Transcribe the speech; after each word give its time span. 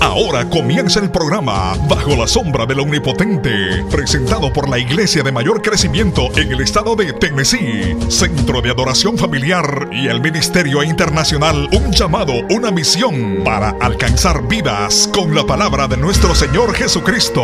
Ahora 0.00 0.48
comienza 0.48 1.00
el 1.00 1.10
programa 1.10 1.76
Bajo 1.88 2.16
la 2.16 2.26
sombra 2.26 2.64
del 2.64 2.80
Omnipotente, 2.80 3.84
presentado 3.90 4.52
por 4.52 4.68
la 4.68 4.78
iglesia 4.78 5.22
de 5.22 5.32
mayor 5.32 5.60
crecimiento 5.60 6.30
en 6.36 6.52
el 6.52 6.60
estado 6.60 6.96
de 6.96 7.12
Tennessee, 7.12 7.96
Centro 8.08 8.62
de 8.62 8.70
Adoración 8.70 9.18
Familiar 9.18 9.90
y 9.92 10.06
el 10.08 10.20
Ministerio 10.20 10.82
Internacional 10.82 11.68
Un 11.72 11.92
llamado, 11.92 12.32
una 12.50 12.70
misión 12.70 13.42
para 13.44 13.76
alcanzar 13.80 14.46
vidas 14.48 15.10
con 15.12 15.34
la 15.34 15.44
palabra 15.44 15.86
de 15.86 15.96
nuestro 15.96 16.34
Señor 16.34 16.74
Jesucristo, 16.74 17.42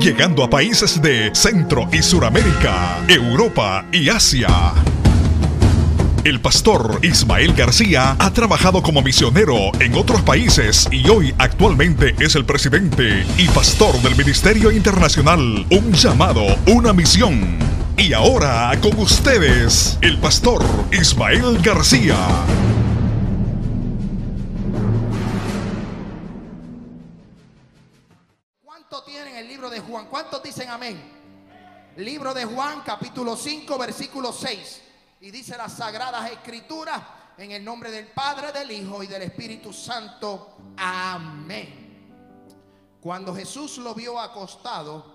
llegando 0.00 0.44
a 0.44 0.48
países 0.48 1.02
de 1.02 1.34
Centro 1.34 1.88
y 1.92 2.02
Suramérica, 2.02 3.04
Europa 3.08 3.84
y 3.92 4.08
Asia. 4.08 4.48
El 6.24 6.40
pastor 6.40 6.98
Ismael 7.02 7.54
García 7.54 8.16
ha 8.18 8.32
trabajado 8.32 8.82
como 8.82 9.02
misionero 9.02 9.70
en 9.80 9.94
otros 9.94 10.20
países 10.22 10.88
y 10.90 11.08
hoy 11.08 11.32
actualmente 11.38 12.16
es 12.18 12.34
el 12.34 12.44
presidente 12.44 13.24
y 13.38 13.46
pastor 13.48 13.94
del 14.02 14.16
Ministerio 14.16 14.72
Internacional 14.72 15.64
Un 15.70 15.92
llamado, 15.92 16.44
una 16.66 16.92
misión. 16.92 17.58
Y 17.96 18.12
ahora 18.12 18.72
con 18.82 18.98
ustedes, 18.98 19.96
el 20.02 20.18
pastor 20.18 20.60
Ismael 20.90 21.60
García. 21.62 22.16
¿Cuánto 28.64 29.04
tienen 29.04 29.36
el 29.36 29.46
libro 29.46 29.70
de 29.70 29.78
Juan? 29.78 30.06
¿Cuántos 30.10 30.42
dicen 30.42 30.68
amén? 30.68 31.00
Libro 31.96 32.34
de 32.34 32.44
Juan, 32.44 32.82
capítulo 32.84 33.36
5, 33.36 33.78
versículo 33.78 34.32
6. 34.32 34.87
Y 35.20 35.30
dice 35.30 35.56
las 35.56 35.72
sagradas 35.72 36.30
escrituras 36.30 37.02
en 37.36 37.52
el 37.52 37.64
nombre 37.64 37.90
del 37.90 38.08
Padre, 38.08 38.52
del 38.52 38.70
Hijo 38.70 39.02
y 39.02 39.06
del 39.06 39.22
Espíritu 39.22 39.72
Santo. 39.72 40.56
Amén. 40.76 41.88
Cuando 43.00 43.34
Jesús 43.34 43.78
lo 43.78 43.94
vio 43.94 44.18
acostado 44.18 45.14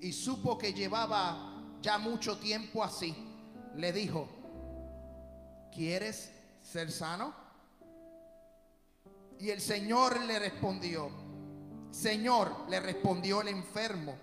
y 0.00 0.12
supo 0.12 0.56
que 0.56 0.72
llevaba 0.72 1.54
ya 1.80 1.98
mucho 1.98 2.38
tiempo 2.38 2.82
así, 2.82 3.14
le 3.74 3.92
dijo, 3.92 4.28
¿quieres 5.72 6.32
ser 6.62 6.90
sano? 6.90 7.34
Y 9.38 9.50
el 9.50 9.60
Señor 9.60 10.20
le 10.22 10.38
respondió, 10.38 11.10
Señor, 11.90 12.64
le 12.68 12.80
respondió 12.80 13.42
el 13.42 13.48
enfermo, 13.48 14.16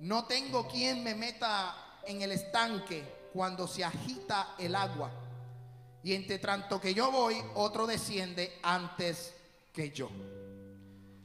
no 0.00 0.24
tengo 0.24 0.68
quien 0.68 1.02
me 1.02 1.14
meta 1.14 2.00
en 2.04 2.22
el 2.22 2.32
estanque 2.32 3.21
cuando 3.32 3.66
se 3.66 3.84
agita 3.84 4.54
el 4.58 4.74
agua. 4.74 5.10
Y 6.02 6.14
entre 6.14 6.38
tanto 6.38 6.80
que 6.80 6.94
yo 6.94 7.10
voy, 7.10 7.36
otro 7.54 7.86
desciende 7.86 8.58
antes 8.62 9.34
que 9.72 9.90
yo. 9.90 10.10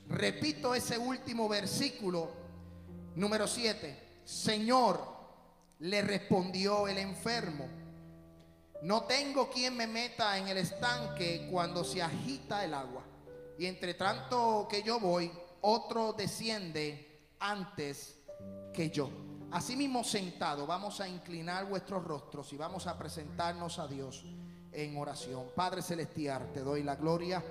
Repito 0.08 0.74
ese 0.74 0.98
último 0.98 1.50
versículo, 1.50 2.32
número 3.16 3.48
7. 3.48 4.22
Señor, 4.24 5.18
le 5.80 6.02
respondió 6.02 6.88
el 6.88 6.98
enfermo, 6.98 7.68
no 8.84 9.04
tengo 9.04 9.50
quien 9.50 9.76
me 9.76 9.88
meta 9.88 10.38
en 10.38 10.48
el 10.48 10.58
estanque 10.58 11.48
cuando 11.52 11.84
se 11.84 12.02
agita 12.02 12.64
el 12.64 12.74
agua. 12.74 13.04
Y 13.58 13.66
entre 13.66 13.96
tanto 13.96 14.68
que 14.70 14.84
yo 14.84 15.00
voy, 15.00 15.32
otro 15.62 16.14
desciende 16.14 17.22
antes 17.40 18.18
que 18.74 18.90
yo. 18.92 19.27
Asimismo 19.52 20.04
sentado, 20.04 20.68
vamos 20.68 21.00
a 21.00 21.08
inclinar 21.08 21.66
vuestros 21.68 22.04
rostros 22.04 22.52
y 22.52 22.58
vamos 22.58 22.86
a 22.86 22.98
presentarnos 22.98 23.80
a 23.80 23.88
Dios 23.88 24.26
en 24.74 24.98
oración. 24.98 25.46
Padre 25.56 25.82
Celestial, 25.82 26.52
te 26.54 26.60
doy 26.60 26.84
la 26.84 26.98
gloria, 26.98 27.42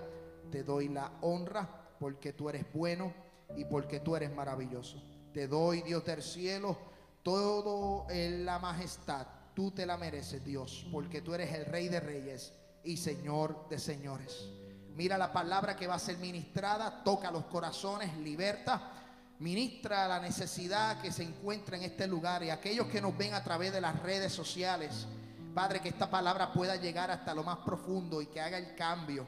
te 0.50 0.62
doy 0.62 0.88
la 0.88 1.10
honra, 1.22 1.68
porque 1.98 2.34
tú 2.34 2.50
eres 2.50 2.70
bueno 2.74 3.14
y 3.56 3.64
porque 3.64 4.00
tú 4.00 4.14
eres 4.14 4.30
maravilloso. 4.34 5.02
Te 5.32 5.48
doy, 5.48 5.80
Dios 5.82 6.04
del 6.04 6.22
cielo, 6.22 6.76
todo 7.22 8.06
la 8.10 8.58
majestad. 8.58 9.26
Tú 9.54 9.70
te 9.70 9.86
la 9.86 9.96
mereces, 9.96 10.44
Dios, 10.44 10.86
porque 10.92 11.22
tú 11.22 11.34
eres 11.34 11.50
el 11.54 11.64
Rey 11.64 11.88
de 11.88 12.00
Reyes 12.00 12.52
y 12.84 12.98
Señor 12.98 13.70
de 13.70 13.78
Señores. 13.78 14.50
Mira 14.94 15.16
la 15.16 15.32
palabra 15.32 15.76
que 15.76 15.86
va 15.86 15.94
a 15.94 15.98
ser 15.98 16.18
ministrada, 16.18 17.02
toca 17.02 17.30
los 17.30 17.44
corazones, 17.44 18.14
liberta 18.18 18.95
Ministra 19.38 20.08
la 20.08 20.18
necesidad 20.18 21.00
que 21.02 21.12
se 21.12 21.22
encuentra 21.22 21.76
en 21.76 21.82
este 21.82 22.06
lugar 22.06 22.42
y 22.42 22.48
aquellos 22.48 22.86
que 22.86 23.02
nos 23.02 23.16
ven 23.18 23.34
a 23.34 23.44
través 23.44 23.70
de 23.70 23.82
las 23.82 24.00
redes 24.02 24.32
sociales. 24.32 25.06
Padre, 25.54 25.80
que 25.80 25.90
esta 25.90 26.08
palabra 26.08 26.52
pueda 26.52 26.76
llegar 26.76 27.10
hasta 27.10 27.34
lo 27.34 27.44
más 27.44 27.58
profundo 27.58 28.22
y 28.22 28.26
que 28.26 28.40
haga 28.40 28.56
el 28.56 28.74
cambio. 28.74 29.26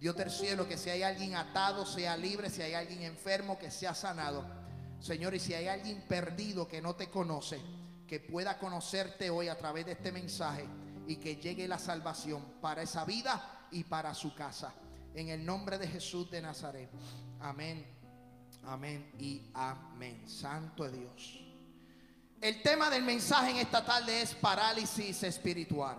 Dios 0.00 0.16
del 0.16 0.30
cielo, 0.30 0.66
que 0.66 0.76
si 0.76 0.90
hay 0.90 1.04
alguien 1.04 1.36
atado, 1.36 1.86
sea 1.86 2.16
libre, 2.16 2.50
si 2.50 2.62
hay 2.62 2.74
alguien 2.74 3.02
enfermo, 3.02 3.56
que 3.56 3.70
sea 3.70 3.94
sanado. 3.94 4.44
Señor, 4.98 5.34
y 5.34 5.40
si 5.40 5.54
hay 5.54 5.68
alguien 5.68 6.02
perdido 6.02 6.66
que 6.66 6.82
no 6.82 6.96
te 6.96 7.08
conoce, 7.08 7.60
que 8.08 8.18
pueda 8.18 8.58
conocerte 8.58 9.30
hoy 9.30 9.48
a 9.48 9.56
través 9.56 9.86
de 9.86 9.92
este 9.92 10.10
mensaje 10.10 10.66
y 11.06 11.16
que 11.16 11.36
llegue 11.36 11.68
la 11.68 11.78
salvación 11.78 12.42
para 12.60 12.82
esa 12.82 13.04
vida 13.04 13.66
y 13.70 13.84
para 13.84 14.14
su 14.14 14.34
casa. 14.34 14.74
En 15.14 15.28
el 15.28 15.44
nombre 15.44 15.78
de 15.78 15.86
Jesús 15.86 16.28
de 16.28 16.42
Nazaret. 16.42 16.90
Amén 17.40 18.03
Amén 18.66 19.12
y 19.18 19.42
amén. 19.54 20.22
Santo 20.26 20.88
Dios. 20.88 21.40
El 22.40 22.62
tema 22.62 22.88
del 22.88 23.02
mensaje 23.02 23.50
en 23.50 23.56
esta 23.58 23.84
tarde 23.84 24.22
es 24.22 24.34
parálisis 24.34 25.22
espiritual. 25.22 25.98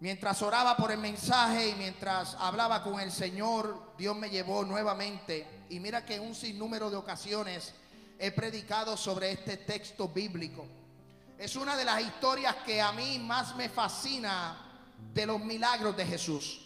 Mientras 0.00 0.40
oraba 0.42 0.76
por 0.76 0.90
el 0.90 0.98
mensaje 0.98 1.68
y 1.68 1.74
mientras 1.74 2.34
hablaba 2.34 2.82
con 2.82 2.98
el 2.98 3.12
Señor, 3.12 3.94
Dios 3.96 4.16
me 4.16 4.30
llevó 4.30 4.64
nuevamente. 4.64 5.64
Y 5.68 5.78
mira 5.78 6.04
que 6.04 6.16
en 6.16 6.22
un 6.22 6.34
sinnúmero 6.34 6.90
de 6.90 6.96
ocasiones 6.96 7.74
he 8.18 8.30
predicado 8.32 8.96
sobre 8.96 9.32
este 9.32 9.58
texto 9.58 10.08
bíblico. 10.08 10.66
Es 11.38 11.54
una 11.56 11.76
de 11.76 11.84
las 11.84 12.00
historias 12.00 12.56
que 12.66 12.80
a 12.80 12.92
mí 12.92 13.18
más 13.18 13.54
me 13.56 13.68
fascina 13.68 14.56
de 15.12 15.26
los 15.26 15.40
milagros 15.40 15.96
de 15.96 16.06
Jesús. 16.06 16.60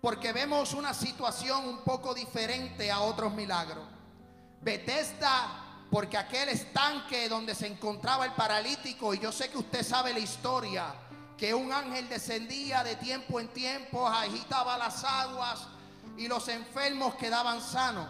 Porque 0.00 0.32
vemos 0.32 0.74
una 0.74 0.94
situación 0.94 1.68
un 1.68 1.78
poco 1.78 2.14
diferente 2.14 2.90
a 2.90 3.00
otros 3.00 3.34
milagros. 3.34 3.95
Bethesda 4.66 5.62
porque 5.92 6.18
aquel 6.18 6.48
estanque 6.48 7.28
donde 7.28 7.54
se 7.54 7.68
encontraba 7.68 8.24
el 8.24 8.32
paralítico, 8.32 9.14
y 9.14 9.20
yo 9.20 9.30
sé 9.30 9.48
que 9.48 9.58
usted 9.58 9.84
sabe 9.84 10.12
la 10.12 10.18
historia, 10.18 10.92
que 11.38 11.54
un 11.54 11.72
ángel 11.72 12.08
descendía 12.08 12.82
de 12.82 12.96
tiempo 12.96 13.38
en 13.38 13.46
tiempo, 13.46 14.08
agitaba 14.08 14.76
las 14.76 15.04
aguas 15.04 15.68
y 16.16 16.26
los 16.26 16.48
enfermos 16.48 17.14
quedaban 17.14 17.62
sanos. 17.62 18.08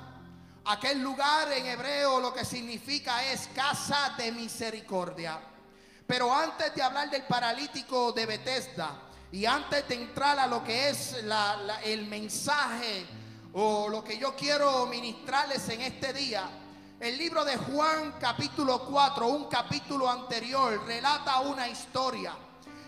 Aquel 0.65 1.03
lugar 1.03 1.53
en 1.53 1.67
hebreo 1.67 2.21
lo 2.21 2.33
que 2.33 2.47
significa 2.47 3.23
es 3.23 3.51
casa 3.55 4.15
de 4.17 4.33
misericordia. 4.33 5.39
Pero 6.07 6.35
antes 6.35 6.75
de 6.75 6.83
hablar 6.83 7.11
del 7.11 7.25
paralítico 7.25 8.13
de 8.13 8.25
Bethesda 8.25 8.95
y 9.31 9.45
antes 9.45 9.87
de 9.89 9.95
entrar 9.95 10.39
a 10.39 10.47
lo 10.47 10.65
que 10.65 10.89
es 10.89 11.17
el 11.85 12.07
mensaje 12.07 13.07
o 13.59 13.89
lo 13.89 14.05
que 14.05 14.19
yo 14.19 14.37
quiero 14.37 14.85
ministrarles 14.85 15.67
en 15.71 15.81
este 15.81 16.13
día, 16.13 16.45
el 17.01 17.17
libro 17.17 17.43
de 17.43 17.57
Juan 17.57 18.17
capítulo 18.21 18.81
4, 18.81 19.27
un 19.27 19.47
capítulo 19.47 20.11
anterior, 20.11 20.85
relata 20.87 21.41
una 21.41 21.67
historia. 21.67 22.35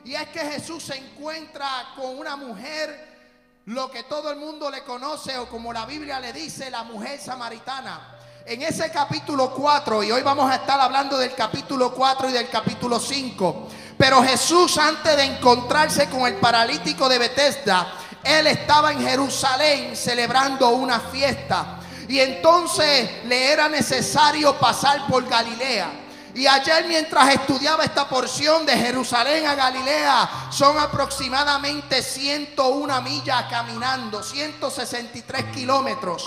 Y 0.04 0.14
es 0.14 0.28
que 0.28 0.40
Jesús 0.40 0.82
se 0.82 0.96
encuentra 0.98 1.94
con 1.96 2.18
una 2.18 2.36
mujer, 2.36 3.16
lo 3.64 3.90
que 3.90 4.02
todo 4.02 4.30
el 4.30 4.38
mundo 4.38 4.70
le 4.70 4.84
conoce 4.84 5.38
o 5.38 5.48
como 5.48 5.72
la 5.72 5.86
Biblia 5.86 6.20
le 6.20 6.34
dice, 6.34 6.70
la 6.70 6.82
mujer 6.82 7.18
samaritana. 7.18 8.16
En 8.44 8.60
ese 8.60 8.90
capítulo 8.90 9.54
4, 9.54 10.02
y 10.02 10.12
hoy 10.12 10.22
vamos 10.22 10.50
a 10.50 10.56
estar 10.56 10.78
hablando 10.78 11.16
del 11.16 11.34
capítulo 11.34 11.94
4 11.94 12.28
y 12.28 12.32
del 12.32 12.50
capítulo 12.50 13.00
5, 13.00 13.68
pero 13.96 14.22
Jesús 14.22 14.76
antes 14.76 15.16
de 15.16 15.24
encontrarse 15.24 16.10
con 16.10 16.26
el 16.26 16.34
paralítico 16.34 17.08
de 17.08 17.18
Bethesda, 17.18 17.94
él 18.28 18.46
estaba 18.46 18.92
en 18.92 19.00
Jerusalén 19.00 19.96
celebrando 19.96 20.68
una 20.70 21.00
fiesta. 21.00 21.80
Y 22.08 22.20
entonces 22.20 23.24
le 23.24 23.52
era 23.52 23.68
necesario 23.68 24.58
pasar 24.58 25.06
por 25.06 25.26
Galilea. 25.26 25.90
Y 26.34 26.46
ayer 26.46 26.86
mientras 26.86 27.34
estudiaba 27.34 27.84
esta 27.84 28.08
porción 28.08 28.64
de 28.64 28.76
Jerusalén 28.76 29.46
a 29.46 29.54
Galilea, 29.54 30.30
son 30.50 30.78
aproximadamente 30.78 32.02
101 32.02 33.02
millas 33.02 33.46
caminando, 33.50 34.22
163 34.22 35.44
kilómetros 35.54 36.24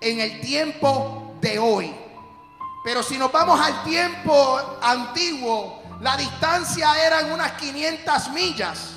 en 0.00 0.20
el 0.20 0.40
tiempo 0.40 1.34
de 1.40 1.58
hoy. 1.58 1.94
Pero 2.84 3.02
si 3.02 3.16
nos 3.16 3.32
vamos 3.32 3.58
al 3.58 3.82
tiempo 3.84 4.60
antiguo, 4.82 5.82
la 6.00 6.16
distancia 6.16 7.02
eran 7.02 7.32
unas 7.32 7.52
500 7.52 8.28
millas. 8.30 8.93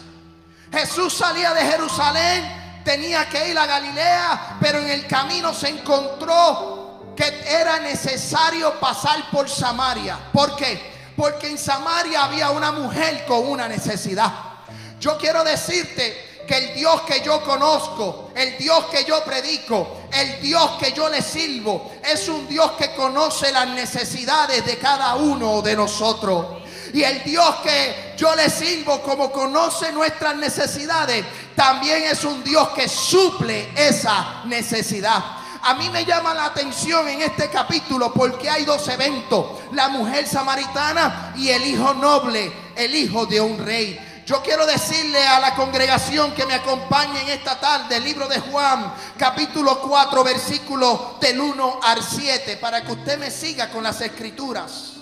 Jesús 0.72 1.14
salía 1.14 1.54
de 1.54 1.62
Jerusalén, 1.62 2.82
tenía 2.84 3.28
que 3.30 3.50
ir 3.50 3.58
a 3.58 3.66
Galilea, 3.66 4.58
pero 4.60 4.80
en 4.80 4.90
el 4.90 5.08
camino 5.08 5.54
se 5.54 5.70
encontró 5.70 7.14
que 7.16 7.44
era 7.48 7.80
necesario 7.80 8.80
pasar 8.80 9.30
por 9.32 9.50
Samaria. 9.50 10.18
¿Por 10.32 10.56
qué? 10.56 10.96
Porque 11.16 11.48
en 11.48 11.58
Samaria 11.58 12.26
había 12.26 12.52
una 12.52 12.72
mujer 12.72 13.26
con 13.26 13.48
una 13.48 13.68
necesidad. 13.68 14.32
Yo 15.00 15.18
quiero 15.18 15.44
decirte 15.44 16.44
que 16.48 16.58
el 16.58 16.76
Dios 16.76 17.02
que 17.02 17.22
yo 17.22 17.44
conozco, 17.44 18.32
el 18.36 18.58
Dios 18.58 18.86
que 18.86 19.04
yo 19.04 19.24
predico, 19.24 20.04
el 20.14 20.42
Dios 20.42 20.72
que 20.80 20.94
yo 20.94 21.10
le 21.10 21.22
sirvo, 21.22 21.92
es 22.04 22.30
un 22.30 22.48
Dios 22.48 22.72
que 22.74 22.96
conoce 22.96 23.52
las 23.52 23.68
necesidades 23.68 24.66
de 24.66 24.78
cada 24.78 25.16
uno 25.16 25.62
de 25.62 25.76
nosotros. 25.76 26.64
Y 26.94 27.04
el 27.04 27.24
Dios 27.24 27.56
que 27.58 28.07
yo 28.18 28.36
le 28.36 28.50
sirvo, 28.50 29.02
como 29.02 29.32
conoce 29.32 29.92
nuestras 29.92 30.36
necesidades, 30.36 31.24
también 31.56 32.04
es 32.04 32.24
un 32.24 32.44
Dios 32.44 32.70
que 32.70 32.90
suple 32.90 33.70
esa 33.76 34.42
necesidad. 34.46 35.24
A 35.62 35.76
mí 35.76 35.90
me 35.90 36.04
llama 36.04 36.34
la 36.34 36.46
atención 36.46 37.08
en 37.08 37.22
este 37.22 37.50
capítulo 37.50 38.12
porque 38.14 38.50
hay 38.50 38.66
dos 38.66 38.88
eventos, 38.88 39.60
la 39.72 39.90
mujer 39.90 40.28
samaritana 40.28 41.34
y 41.36 41.50
el 41.50 41.66
hijo 41.66 41.94
noble, 41.94 42.52
el 42.76 42.96
hijo 42.96 43.26
de 43.26 43.40
un 43.40 43.64
rey. 43.64 44.00
Yo 44.26 44.42
quiero 44.42 44.66
decirle 44.66 45.26
a 45.26 45.40
la 45.40 45.56
congregación 45.56 46.34
que 46.34 46.46
me 46.46 46.56
acompañe 46.56 47.22
en 47.22 47.30
esta 47.30 47.60
tarde 47.60 47.98
el 47.98 48.04
libro 48.04 48.28
de 48.28 48.40
Juan, 48.40 48.94
capítulo 49.18 49.80
4, 49.80 50.24
versículo 50.24 51.18
del 51.22 51.40
1 51.40 51.80
al 51.84 52.04
7, 52.04 52.58
para 52.58 52.84
que 52.84 52.92
usted 52.92 53.18
me 53.20 53.32
siga 53.32 53.70
con 53.70 53.84
las 53.84 54.02
escrituras. 54.02 54.97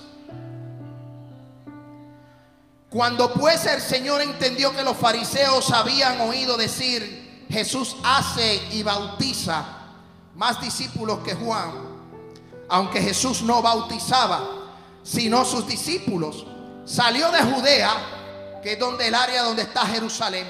Cuando 2.95 3.33
pues 3.33 3.65
el 3.65 3.81
Señor 3.81 4.21
entendió 4.21 4.73
que 4.73 4.81
los 4.81 4.95
fariseos 4.95 5.69
habían 5.71 6.21
oído 6.21 6.55
decir, 6.55 7.45
Jesús 7.49 7.97
hace 8.05 8.55
y 8.71 8.83
bautiza 8.83 9.65
más 10.33 10.61
discípulos 10.61 11.19
que 11.19 11.35
Juan, 11.35 11.73
aunque 12.69 13.01
Jesús 13.01 13.41
no 13.41 13.61
bautizaba, 13.61 14.47
sino 15.03 15.43
sus 15.43 15.67
discípulos, 15.67 16.45
salió 16.85 17.29
de 17.31 17.39
Judea 17.39 18.61
que 18.63 18.71
es 18.71 18.79
donde 18.79 19.09
el 19.09 19.13
área 19.13 19.43
donde 19.43 19.63
está 19.63 19.85
Jerusalén, 19.87 20.47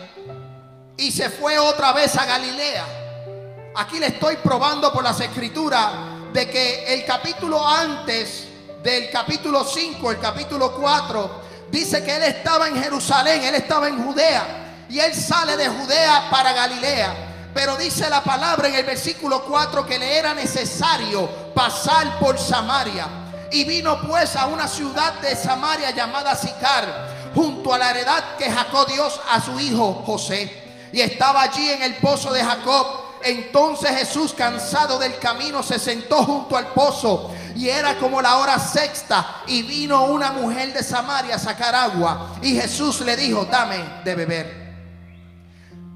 y 0.98 1.10
se 1.10 1.32
fue 1.32 1.58
otra 1.58 1.94
vez 1.94 2.16
a 2.16 2.26
Galilea. 2.28 3.72
Aquí 3.76 3.98
le 3.98 4.10
estoy 4.10 4.36
probando 4.36 4.94
por 4.94 5.04
las 5.04 5.20
escrituras 5.20 5.94
de 6.32 6.48
que 6.48 6.94
el 6.94 7.06
capítulo 7.06 7.68
antes 7.68 8.48
del 8.84 9.10
capítulo 9.10 9.64
5, 9.64 10.12
el 10.12 10.20
capítulo 10.20 10.76
4, 10.76 11.45
dice 11.76 12.04
que 12.04 12.16
él 12.16 12.24
estaba 12.24 12.68
en 12.68 12.82
Jerusalén, 12.82 13.44
él 13.44 13.56
estaba 13.56 13.88
en 13.88 14.04
Judea, 14.04 14.86
y 14.90 15.00
él 15.00 15.14
sale 15.14 15.58
de 15.58 15.68
Judea 15.68 16.30
para 16.32 16.54
Galilea. 16.54 17.14
Pero 17.54 17.76
dice 17.78 18.10
la 18.10 18.24
palabra 18.24 18.68
en 18.68 18.76
el 18.76 18.86
versículo 18.86 19.44
4 19.44 19.86
que 19.86 19.98
le 19.98 20.18
era 20.18 20.34
necesario 20.34 21.54
pasar 21.54 22.20
por 22.20 22.38
Samaria. 22.38 23.08
Y 23.52 23.64
vino 23.64 24.02
pues 24.02 24.36
a 24.36 24.48
una 24.48 24.68
ciudad 24.68 25.14
de 25.22 25.36
Samaria 25.36 25.92
llamada 25.92 26.36
Sicar 26.36 27.32
junto 27.34 27.74
a 27.74 27.78
la 27.78 27.92
heredad 27.92 28.36
que 28.38 28.52
Jacob 28.52 28.88
dio 28.88 29.08
a 29.32 29.42
su 29.42 29.58
hijo 29.60 30.04
José. 30.06 30.64
Y 30.92 31.00
estaba 31.00 31.44
allí 31.44 31.70
en 31.70 31.84
el 31.84 31.96
pozo 31.96 32.34
de 32.34 32.44
Jacob. 32.44 33.05
Entonces 33.26 33.90
Jesús, 33.90 34.36
cansado 34.38 35.00
del 35.00 35.18
camino, 35.18 35.64
se 35.64 35.80
sentó 35.80 36.24
junto 36.24 36.56
al 36.56 36.68
pozo. 36.68 37.34
Y 37.56 37.68
era 37.68 37.98
como 37.98 38.22
la 38.22 38.38
hora 38.38 38.60
sexta. 38.60 39.42
Y 39.48 39.64
vino 39.64 40.04
una 40.04 40.32
mujer 40.32 40.72
de 40.72 40.84
Samaria 40.84 41.34
a 41.34 41.40
sacar 41.40 41.74
agua. 41.74 42.36
Y 42.44 42.54
Jesús 42.54 43.02
le 43.02 43.18
dijo, 43.18 43.46
dame 43.46 43.84
de 44.04 44.14
beber. 44.14 44.66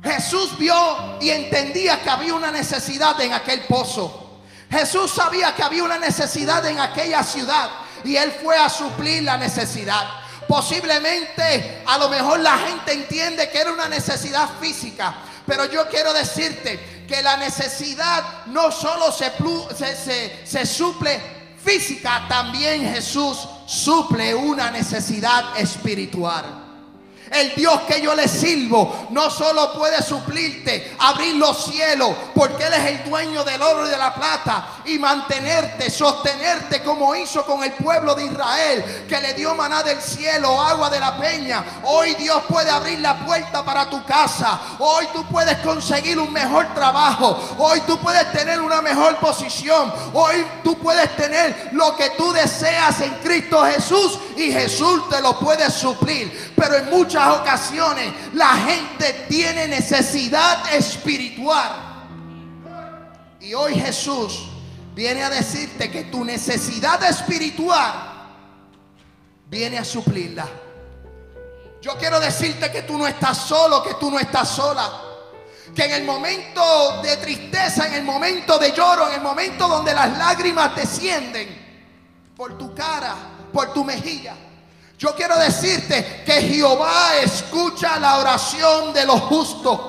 Jesús 0.04 0.58
vio 0.58 1.20
y 1.22 1.30
entendía 1.30 2.02
que 2.02 2.10
había 2.10 2.34
una 2.34 2.50
necesidad 2.50 3.22
en 3.22 3.32
aquel 3.34 3.62
pozo. 3.66 4.40
Jesús 4.72 5.12
sabía 5.12 5.54
que 5.54 5.62
había 5.62 5.84
una 5.84 6.00
necesidad 6.00 6.66
en 6.66 6.80
aquella 6.80 7.22
ciudad. 7.24 7.70
Y 8.04 8.16
él 8.16 8.32
fue 8.42 8.58
a 8.58 8.70
suplir 8.70 9.22
la 9.22 9.38
necesidad. 9.38 10.04
Posiblemente 10.48 11.84
a 11.86 12.00
lo 12.00 12.10
mejor 12.10 12.40
la 12.40 12.58
gente 12.58 12.92
entiende 12.92 13.52
que 13.52 13.60
era 13.60 13.72
una 13.72 13.88
necesidad 13.88 14.50
física. 14.60 15.14
Pero 15.46 15.66
yo 15.66 15.88
quiero 15.90 16.12
decirte 16.12 16.99
que 17.10 17.24
la 17.24 17.38
necesidad 17.38 18.46
no 18.46 18.72
solo 18.72 19.12
se, 19.12 19.32
se, 19.96 20.46
se 20.46 20.66
suple 20.66 21.20
física, 21.62 22.28
también 22.30 22.94
Jesús 22.94 23.50
suple 23.66 24.36
una 24.36 24.70
necesidad 24.70 25.58
espiritual. 25.58 26.59
El 27.32 27.54
Dios 27.56 27.82
que 27.82 28.02
yo 28.02 28.16
le 28.16 28.28
sirvo 28.28 29.08
no 29.12 29.30
solo 29.30 29.74
puede 29.74 30.02
suplirte, 30.02 30.96
abrir 31.00 31.36
los 31.36 31.66
cielos, 31.66 32.12
porque 32.34 32.64
Él 32.64 32.74
es 32.74 32.86
el 32.86 33.10
dueño 33.10 33.44
del 33.44 33.62
oro 33.62 33.88
y 33.88 33.90
de 33.90 33.98
la 33.98 34.14
plata, 34.14 34.68
y 34.86 34.98
mantenerte, 34.98 35.90
sostenerte 35.90 36.82
como 36.82 37.16
hizo 37.16 37.46
con 37.46 37.64
el 37.64 37.74
pueblo 37.74 38.16
de 38.16 38.26
Israel, 38.26 39.06
que 39.08 39.20
le 39.22 39.34
dio 39.34 39.54
maná 39.56 39.84
del 39.84 40.02
cielo, 40.02 40.60
agua 40.62 40.90
de 40.90 41.00
la 41.00 41.18
peña. 41.18 41.64
Hoy 41.84 42.16
Dios 42.16 42.42
puede 42.48 42.70
abrir 42.70 43.00
la 43.00 43.26
puerta 43.26 43.64
para 43.64 43.90
tu 43.90 44.04
casa. 44.06 44.60
Hoy 44.80 45.08
tú 45.14 45.24
puedes 45.26 45.58
conseguir 45.60 46.18
un 46.20 46.32
mejor 46.32 46.74
trabajo. 46.74 47.40
Hoy 47.58 47.82
tú 47.82 48.00
puedes 48.00 48.32
tener 48.32 48.62
una 48.62 48.82
mejor 48.82 49.18
posición. 49.18 49.94
Hoy 50.14 50.46
tú 50.64 50.78
puedes 50.80 51.16
tener 51.16 51.70
lo 51.74 51.96
que 51.96 52.12
tú 52.12 52.32
deseas 52.32 53.02
en 53.02 53.14
Cristo 53.24 53.64
Jesús 53.66 54.20
y 54.36 54.52
Jesús 54.52 55.10
te 55.10 55.22
lo 55.22 55.38
puede 55.40 55.70
suplir. 55.70 56.54
Pero 56.56 56.76
en 56.76 56.90
muchas 56.90 57.19
ocasiones 57.28 58.14
la 58.34 58.56
gente 58.56 59.26
tiene 59.28 59.68
necesidad 59.68 60.74
espiritual. 60.74 61.90
Y 63.40 63.54
hoy 63.54 63.76
Jesús 63.76 64.50
viene 64.94 65.24
a 65.24 65.30
decirte 65.30 65.90
que 65.90 66.06
tu 66.06 66.26
necesidad 66.26 67.02
espiritual 67.04 67.94
viene 69.50 69.78
a 69.78 69.86
suplirla. 69.86 70.48
Yo 71.82 71.98
quiero 71.98 72.20
decirte 72.20 72.72
que 72.72 72.82
tú 72.82 72.98
no 72.98 73.08
estás 73.08 73.38
solo, 73.38 73.82
que 73.84 73.94
tú 73.96 74.12
no 74.12 74.20
estás 74.20 74.50
sola. 74.50 74.90
Que 75.74 75.86
en 75.86 75.92
el 75.92 76.04
momento 76.04 77.02
de 77.02 77.16
tristeza, 77.18 77.88
en 77.88 77.94
el 77.94 78.04
momento 78.04 78.58
de 78.58 78.72
lloro, 78.72 79.08
en 79.08 79.16
el 79.16 79.22
momento 79.22 79.68
donde 79.68 79.94
las 79.94 80.18
lágrimas 80.18 80.76
descienden 80.76 81.70
por 82.36 82.58
tu 82.58 82.74
cara, 82.74 83.16
por 83.54 83.72
tu 83.74 83.84
mejilla, 83.84 84.36
yo 85.00 85.16
quiero 85.16 85.38
decirte 85.40 86.24
que 86.26 86.42
Jehová 86.42 87.16
escucha 87.24 87.98
la 88.00 88.18
oración 88.18 88.92
de 88.92 89.06
los 89.06 89.22
justos. 89.22 89.80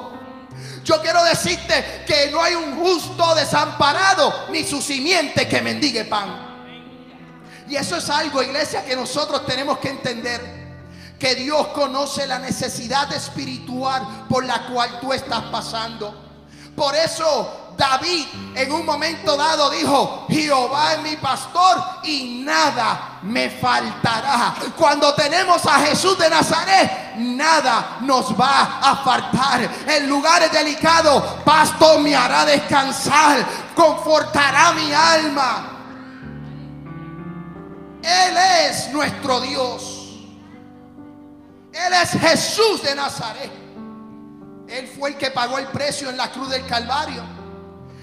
Yo 0.84 1.02
quiero 1.02 1.24
decirte 1.24 2.04
que 2.06 2.30
no 2.30 2.40
hay 2.40 2.54
un 2.54 2.76
justo 2.76 3.34
desamparado 3.34 4.46
ni 4.50 4.62
su 4.62 4.80
simiente 4.80 5.48
que 5.48 5.62
mendigue 5.62 6.04
pan. 6.04 6.48
Y 7.68 7.74
eso 7.74 7.96
es 7.96 8.08
algo, 8.08 8.40
iglesia, 8.40 8.84
que 8.84 8.94
nosotros 8.94 9.44
tenemos 9.46 9.78
que 9.78 9.88
entender. 9.88 10.60
Que 11.18 11.34
Dios 11.34 11.66
conoce 11.68 12.28
la 12.28 12.38
necesidad 12.38 13.12
espiritual 13.12 14.26
por 14.28 14.44
la 14.44 14.64
cual 14.68 15.00
tú 15.00 15.12
estás 15.12 15.42
pasando. 15.50 16.14
Por 16.76 16.94
eso 16.94 17.59
David 17.80 18.26
en 18.54 18.70
un 18.72 18.84
momento 18.84 19.38
dado 19.38 19.70
dijo, 19.70 20.26
Jehová 20.28 20.92
es 20.92 21.00
mi 21.00 21.16
pastor 21.16 21.82
y 22.02 22.42
nada 22.44 23.18
me 23.22 23.48
faltará. 23.48 24.54
Cuando 24.76 25.14
tenemos 25.14 25.64
a 25.64 25.78
Jesús 25.80 26.18
de 26.18 26.28
Nazaret, 26.28 27.16
nada 27.16 27.96
nos 28.02 28.38
va 28.38 28.80
a 28.82 28.96
faltar. 28.96 29.62
En 29.86 30.10
lugares 30.10 30.52
delicados, 30.52 31.24
pasto 31.42 31.98
me 32.00 32.14
hará 32.14 32.44
descansar, 32.44 33.46
confortará 33.74 34.72
mi 34.72 34.92
alma. 34.92 35.66
Él 38.02 38.36
es 38.68 38.90
nuestro 38.92 39.40
Dios. 39.40 39.96
Él 41.72 41.92
es 41.94 42.10
Jesús 42.10 42.82
de 42.82 42.94
Nazaret. 42.94 43.50
Él 44.68 44.86
fue 44.86 45.10
el 45.10 45.16
que 45.16 45.30
pagó 45.30 45.58
el 45.58 45.68
precio 45.68 46.10
en 46.10 46.18
la 46.18 46.30
cruz 46.30 46.50
del 46.50 46.66
Calvario. 46.66 47.39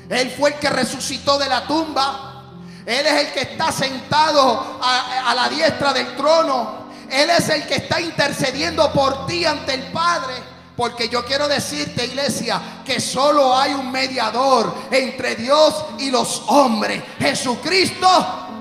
Él 0.10 0.32
fue 0.38 0.52
el 0.52 0.56
que 0.60 0.70
resucitó 0.70 1.38
de 1.38 1.50
la 1.50 1.66
tumba. 1.66 2.44
Él 2.86 3.06
es 3.06 3.26
el 3.26 3.34
que 3.34 3.42
está 3.42 3.72
sentado 3.72 4.80
a, 4.82 5.34
la 5.36 5.50
diestra 5.50 5.92
del 5.94 6.16
trono. 6.16 6.88
Él 7.10 7.30
es 7.30 7.50
el 7.50 7.68
que 7.68 7.76
está 7.76 8.00
intercediendo 8.00 8.92
por 8.94 9.26
ti 9.28 9.46
ante 9.46 9.74
el 9.74 9.92
Padre. 9.92 10.36
Porque 10.76 11.10
yo 11.10 11.26
quiero 11.26 11.48
decirte, 11.48 12.06
iglesia, 12.06 12.62
que 12.86 13.02
solo 13.02 13.58
hay 13.58 13.74
un 13.74 13.92
mediador 13.92 14.74
entre 14.92 15.36
Dios 15.36 15.86
y 15.98 16.12
los 16.12 16.44
hombres. 16.48 17.04
Jesucristo, 17.20 18.08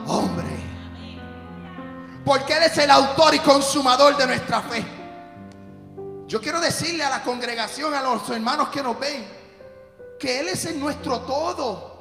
hombre. 0.06 0.46
Porque 2.24 2.54
Él 2.54 2.64
es 2.64 2.78
el 2.78 2.90
autor 2.90 3.34
y 3.34 3.38
consumador 3.38 4.16
de 4.16 4.26
nuestra 4.26 4.62
fe. 4.62 4.84
Yo 6.26 6.40
quiero 6.40 6.60
decirle 6.60 7.04
a 7.04 7.10
la 7.10 7.22
congregación, 7.22 7.94
a 7.94 8.02
los 8.02 8.28
hermanos 8.30 8.70
que 8.70 8.82
nos 8.82 8.98
ven, 8.98 9.35
que 10.18 10.40
Él 10.40 10.48
es 10.48 10.64
en 10.64 10.80
nuestro 10.80 11.20
todo, 11.20 11.98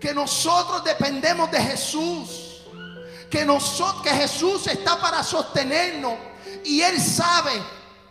que 0.00 0.14
nosotros 0.14 0.84
dependemos 0.84 1.50
de 1.50 1.60
Jesús, 1.60 2.62
que, 3.30 3.46
que 4.02 4.10
Jesús 4.10 4.66
está 4.66 5.00
para 5.00 5.22
sostenernos 5.22 6.14
y 6.64 6.80
Él 6.80 7.00
sabe 7.00 7.52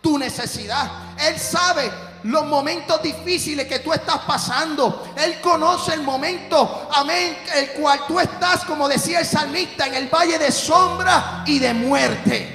tu 0.00 0.18
necesidad, 0.18 1.16
Él 1.18 1.38
sabe 1.38 1.90
los 2.24 2.46
momentos 2.46 3.02
difíciles 3.02 3.66
que 3.66 3.78
tú 3.78 3.92
estás 3.92 4.18
pasando. 4.18 5.12
Él 5.16 5.40
conoce 5.40 5.94
el 5.94 6.02
momento, 6.02 6.88
amén, 6.92 7.38
el 7.54 7.70
cual 7.72 8.00
tú 8.06 8.18
estás, 8.18 8.64
como 8.64 8.88
decía 8.88 9.20
el 9.20 9.26
salmista, 9.26 9.86
en 9.86 9.94
el 9.94 10.08
valle 10.08 10.38
de 10.38 10.50
sombra 10.50 11.44
y 11.46 11.58
de 11.58 11.74
muerte. 11.74 12.54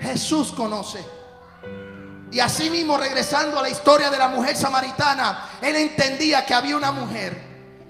Jesús 0.00 0.52
conoce. 0.52 1.15
Y 2.30 2.40
así 2.40 2.70
mismo, 2.70 2.96
regresando 2.96 3.58
a 3.58 3.62
la 3.62 3.68
historia 3.68 4.10
de 4.10 4.18
la 4.18 4.28
mujer 4.28 4.56
samaritana, 4.56 5.50
él 5.60 5.76
entendía 5.76 6.44
que 6.44 6.54
había 6.54 6.76
una 6.76 6.92
mujer 6.92 7.40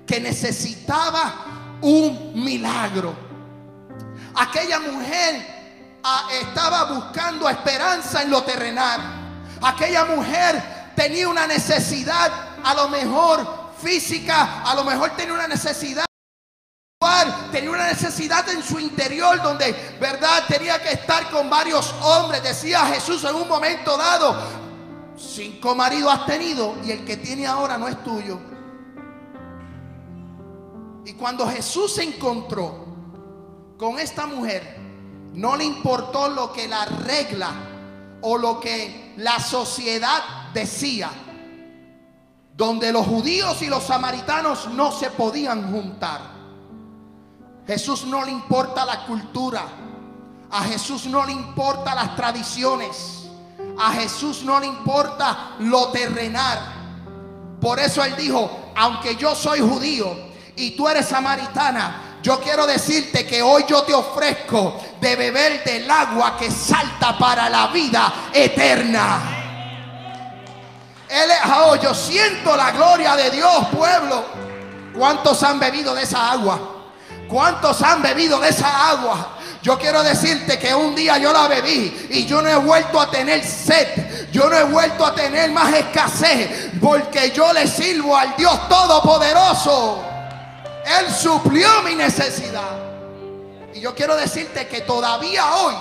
que 0.07 0.21
necesitaba 0.21 1.76
un 1.81 2.33
milagro. 2.35 3.14
Aquella 4.35 4.81
mujer 4.81 5.99
ah, 6.02 6.28
estaba 6.40 6.85
buscando 6.85 7.49
esperanza 7.49 8.23
en 8.23 8.31
lo 8.31 8.43
terrenal. 8.43 9.00
Aquella 9.62 10.05
mujer 10.05 10.93
tenía 10.95 11.28
una 11.28 11.47
necesidad, 11.47 12.31
a 12.62 12.75
lo 12.75 12.88
mejor 12.88 13.73
física, 13.83 14.62
a 14.64 14.75
lo 14.75 14.85
mejor 14.85 15.11
tenía 15.16 15.35
una 15.35 15.49
necesidad 15.49 16.06
tenía 17.53 17.71
una 17.71 17.89
necesidad 17.89 18.49
en 18.49 18.63
su 18.63 18.79
interior 18.79 19.43
donde, 19.43 19.73
verdad, 20.01 20.45
tenía 20.49 20.83
que 20.83 20.91
estar 20.91 21.31
con 21.31 21.49
varios 21.49 21.95
hombres. 22.03 22.43
Decía 22.43 22.87
Jesús 22.87 23.25
en 23.25 23.35
un 23.35 23.49
momento 23.49 23.97
dado, 23.97 24.37
cinco 25.17 25.75
maridos 25.75 26.13
has 26.13 26.27
tenido 26.27 26.77
y 26.85 26.93
el 26.93 27.05
que 27.05 27.17
tiene 27.17 27.47
ahora 27.47 27.79
no 27.79 27.89
es 27.89 28.03
tuyo. 28.03 28.39
Y 31.05 31.13
cuando 31.13 31.49
Jesús 31.49 31.95
se 31.95 32.03
encontró 32.03 32.85
con 33.79 33.99
esta 33.99 34.27
mujer, 34.27 34.77
no 35.35 35.57
le 35.57 35.65
importó 35.65 36.29
lo 36.29 36.53
que 36.53 36.67
la 36.67 36.85
regla 36.87 37.53
o 38.23 38.39
lo 38.39 38.59
que 38.59 39.15
la 39.17 39.39
sociedad 39.39 40.51
decía, 40.53 41.11
donde 42.57 42.91
los 42.91 43.07
judíos 43.07 43.61
y 43.63 43.67
los 43.67 43.85
samaritanos 43.85 44.69
no 44.71 44.91
se 44.91 45.11
podían 45.11 45.71
juntar. 45.71 46.36
Jesús 47.67 48.05
no 48.05 48.25
le 48.25 48.31
importa 48.31 48.85
la 48.85 49.05
cultura. 49.05 49.63
A 50.51 50.63
Jesús 50.65 51.07
no 51.07 51.25
le 51.27 51.33
importa 51.33 51.95
las 51.95 52.15
tradiciones. 52.15 53.25
A 53.79 53.93
Jesús 53.93 54.43
no 54.43 54.61
le 54.61 54.67
importa 54.67 55.57
lo 55.59 55.89
terrenal. 55.89 56.59
Por 57.61 57.81
eso 57.81 58.05
él 58.05 58.15
dijo, 58.17 58.73
aunque 58.77 59.17
yo 59.17 59.35
soy 59.35 59.61
judío 59.61 60.15
y 60.55 60.77
tú 60.77 60.89
eres 60.89 61.09
samaritana, 61.09 62.19
yo 62.23 62.41
quiero 62.41 62.67
decirte 62.67 63.27
que 63.27 63.43
hoy 63.43 63.65
yo 63.69 63.83
te 63.83 63.95
ofrezco 63.95 64.81
de 65.01 65.17
beber 65.17 65.65
del 65.65 65.91
agua 65.91 66.37
que 66.39 66.51
salta 66.51 67.19
para 67.19 67.49
la 67.49 67.69
vida 67.69 68.31
eterna. 68.33 69.21
Él 71.09 71.31
es, 71.31 71.53
oh, 71.57 71.77
yo 71.77 71.95
siento 71.95 72.57
la 72.57 72.73
gloria 72.73 73.17
de 73.17 73.31
Dios, 73.31 73.67
pueblo. 73.77 74.25
¿Cuántos 74.97 75.43
han 75.43 75.59
bebido 75.59 75.95
de 75.95 76.03
esa 76.03 76.33
agua? 76.33 76.75
¿Cuántos 77.28 77.83
han 77.83 78.02
bebido 78.02 78.40
de 78.40 78.50
esa 78.50 78.90
agua? 78.90 79.37
Yo 79.62 79.78
quiero 79.78 80.02
decirte 80.02 80.59
que 80.59 80.75
un 80.75 80.95
día 80.95 81.18
yo 81.18 81.33
la 81.33 81.49
bebí 81.49 82.09
y 82.11 82.25
yo 82.25 82.40
no 82.40 82.49
he 82.49 82.56
vuelto 82.56 83.00
a 83.00 83.11
tener 83.11 83.45
sed. 83.45 84.30
Yo 84.30 84.49
no 84.49 84.56
he 84.56 84.64
vuelto 84.64 85.04
a 85.04 85.14
tener 85.14 85.50
más 85.50 85.75
escasez 85.75 86.71
porque 86.80 87.33
yo 87.33 87.52
le 87.52 87.66
sirvo 87.66 88.16
al 88.16 88.37
Dios 88.37 88.68
Todopoderoso. 88.68 90.04
Él 90.85 91.12
suplió 91.12 91.83
mi 91.83 91.97
necesidad. 91.97 92.78
Y 93.75 93.80
yo 93.80 93.95
quiero 93.95 94.14
decirte 94.16 94.68
que 94.68 94.83
todavía 94.83 95.56
hoy, 95.56 95.75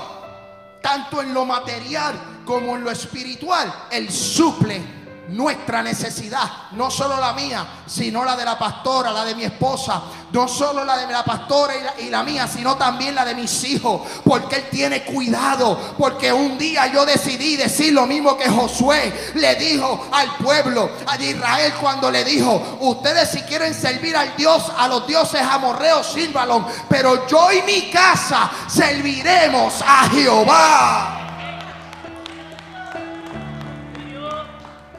tanto 0.81 1.21
en 1.21 1.33
lo 1.33 1.45
material 1.45 2.41
como 2.43 2.75
en 2.75 2.83
lo 2.83 2.89
espiritual, 2.89 3.71
Él 3.91 4.11
suple 4.11 4.81
nuestra 5.29 5.81
necesidad, 5.81 6.71
no 6.71 6.91
solo 6.91 7.19
la 7.19 7.33
mía, 7.33 7.65
sino 7.87 8.23
la 8.23 8.35
de 8.35 8.45
la 8.45 8.57
pastora, 8.57 9.11
la 9.11 9.25
de 9.25 9.35
mi 9.35 9.43
esposa, 9.43 10.01
no 10.31 10.47
solo 10.47 10.83
la 10.83 10.97
de 10.97 11.11
la 11.11 11.23
pastora 11.23 11.73
y 11.99 12.09
la, 12.09 12.23
mía, 12.23 12.47
sino 12.47 12.75
también 12.75 13.15
la 13.15 13.25
de 13.25 13.35
mis 13.35 13.63
hijos, 13.63 14.01
porque 14.23 14.57
Él 14.57 14.69
tiene 14.69 15.03
cuidado, 15.03 15.95
porque 15.97 16.31
un 16.31 16.57
día 16.57 16.87
yo 16.87 17.05
decidí 17.05 17.55
decir 17.55 17.93
lo 17.93 18.05
mismo 18.05 18.37
que 18.37 18.49
Josué 18.49 19.31
le 19.35 19.55
dijo 19.55 20.07
al 20.11 20.35
pueblo 20.37 20.89
de 21.17 21.31
Israel 21.31 21.73
cuando 21.79 22.11
le 22.11 22.23
dijo, 22.23 22.77
ustedes 22.81 23.29
si 23.29 23.41
quieren 23.43 23.73
servir 23.73 24.15
al 24.15 24.35
Dios, 24.35 24.71
a 24.77 24.87
los 24.87 25.07
dioses 25.07 25.41
amorreos, 25.41 26.07
sírvalon, 26.13 26.65
pero 26.89 27.27
yo 27.27 27.51
y 27.51 27.61
mi 27.63 27.89
casa 27.89 28.51
serviremos 28.67 29.81
a 29.81 30.09
Jehová. 30.09 31.14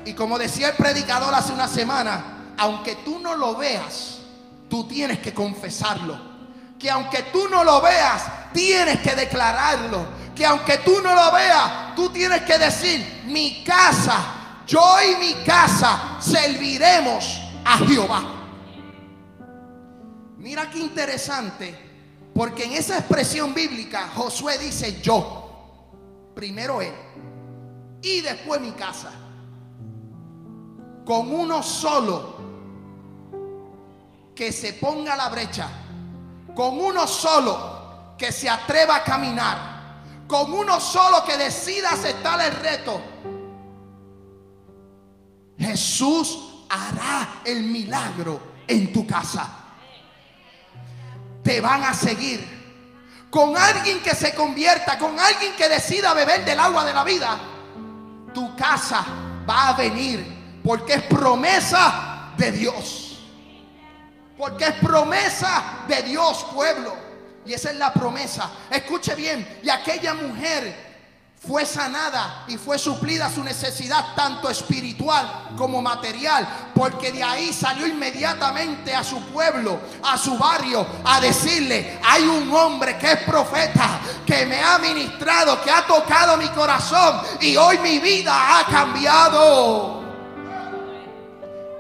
Y 0.07 0.15
como 0.15 0.39
decía 0.39 0.69
el 0.69 0.77
predicador 0.77 1.35
hace 1.35 1.53
una 1.53 1.67
semana, 1.67 2.55
aunque 2.57 2.95
tú 3.05 3.19
no 3.19 3.35
lo 3.35 3.57
veas, 3.57 4.19
tú 4.71 4.85
tienes 4.85 5.19
que 5.19 5.35
confesarlo. 5.35 6.17
Que 6.79 6.89
aunque 6.89 7.25
tú 7.25 7.49
no 7.49 7.65
lo 7.65 7.81
veas, 7.83 8.53
tienes 8.53 9.01
que 9.01 9.17
declararlo. 9.17 10.07
Que 10.33 10.47
aunque 10.47 10.79
tú 10.79 11.01
no 11.03 11.13
lo 11.13 11.33
veas, 11.33 11.97
tú 11.97 12.09
tienes 12.11 12.43
que 12.43 12.57
decir, 12.57 13.25
mi 13.27 13.65
casa, 13.65 14.63
yo 14.65 14.97
y 15.03 15.17
mi 15.17 15.35
casa 15.45 16.19
serviremos 16.21 17.41
a 17.65 17.79
Jehová. 17.79 18.23
Mira 20.39 20.71
qué 20.71 20.79
interesante, 20.79 22.31
porque 22.33 22.63
en 22.63 22.75
esa 22.75 22.97
expresión 22.99 23.53
bíblica 23.53 24.09
Josué 24.15 24.57
dice 24.59 25.01
yo, 25.03 25.91
primero 26.37 26.81
él 26.81 26.95
y 28.03 28.21
después 28.21 28.61
mi 28.61 28.71
casa 28.71 29.11
con 31.07 31.33
uno 31.33 31.63
solo 31.63 32.35
que 34.35 34.51
se 34.53 34.73
ponga 34.73 35.15
la 35.15 35.29
brecha, 35.29 35.69
con 36.55 36.81
uno 36.81 37.07
solo 37.07 38.17
que 38.19 38.33
se 38.33 38.51
atreva 38.51 38.97
a 38.97 39.05
caminar, 39.05 40.03
con 40.27 40.53
uno 40.53 40.81
solo 40.81 41.25
que 41.25 41.37
decida 41.37 41.91
aceptar 41.91 42.41
el 42.41 42.57
reto, 42.57 43.01
Jesús 45.57 46.65
hará 46.69 47.41
el 47.45 47.63
milagro 47.63 48.41
en 48.67 48.93
tu 48.93 49.07
casa. 49.07 49.49
Te 51.43 51.61
van 51.61 51.85
a 51.85 51.95
seguir. 51.95 52.57
Con 53.31 53.57
alguien 53.57 54.03
que 54.03 54.15
se 54.15 54.35
convierta, 54.35 54.99
con 54.99 55.19
alguien 55.19 55.55
que 55.57 55.69
decida 55.69 56.15
beber 56.15 56.45
del 56.45 56.59
agua 56.59 56.85
de 56.85 56.93
la 56.93 57.05
vida, 57.05 57.39
tu 58.35 58.57
casa 58.57 59.05
va 59.49 59.69
a 59.69 59.73
venir 59.75 60.36
porque 60.67 60.95
es 60.95 61.03
promesa 61.05 62.33
de 62.37 62.51
Dios. 62.51 63.19
Porque 64.37 64.65
es 64.65 64.75
promesa 64.75 65.85
de 65.87 66.03
Dios, 66.03 66.45
pueblo. 66.53 66.93
Y 67.47 67.53
esa 67.53 67.71
es 67.71 67.77
la 67.77 67.93
promesa. 67.93 68.51
Escuche 68.69 69.15
bien. 69.15 69.61
Y 69.63 69.71
aquella 69.71 70.15
mujer 70.15 70.85
fue 71.47 71.65
sanada 71.65 72.45
y 72.49 72.57
fue 72.57 72.81
suplida 72.81 73.31
su 73.31 73.45
necesidad 73.45 74.17
tanto 74.17 74.51
espiritual 74.51 75.51
como 75.57 75.81
material, 75.81 76.49
porque 76.75 77.13
de 77.13 77.23
ahí 77.23 77.53
salió 77.53 77.87
inmediatamente 77.87 78.93
a 78.93 79.05
su 79.05 79.21
pueblo, 79.27 79.79
a 80.03 80.19
su 80.19 80.37
barrio, 80.37 80.85
a 81.05 81.21
decirle, 81.21 82.01
hay 82.03 82.25
un 82.25 82.53
hombre 82.53 82.99
que 82.99 83.13
es 83.13 83.19
profeta, 83.21 84.01
que 84.27 84.45
me 84.47 84.61
ha 84.61 84.79
ministrado, 84.79 85.63
que 85.63 85.71
ha 85.71 85.87
tocado 85.87 86.37
mi 86.37 86.49
corazón 86.49 87.21
y 87.41 87.57
hoy 87.57 87.79
mi 87.79 88.01
vida 88.01 88.59
ha 88.59 88.67
cambiado. 88.67 90.06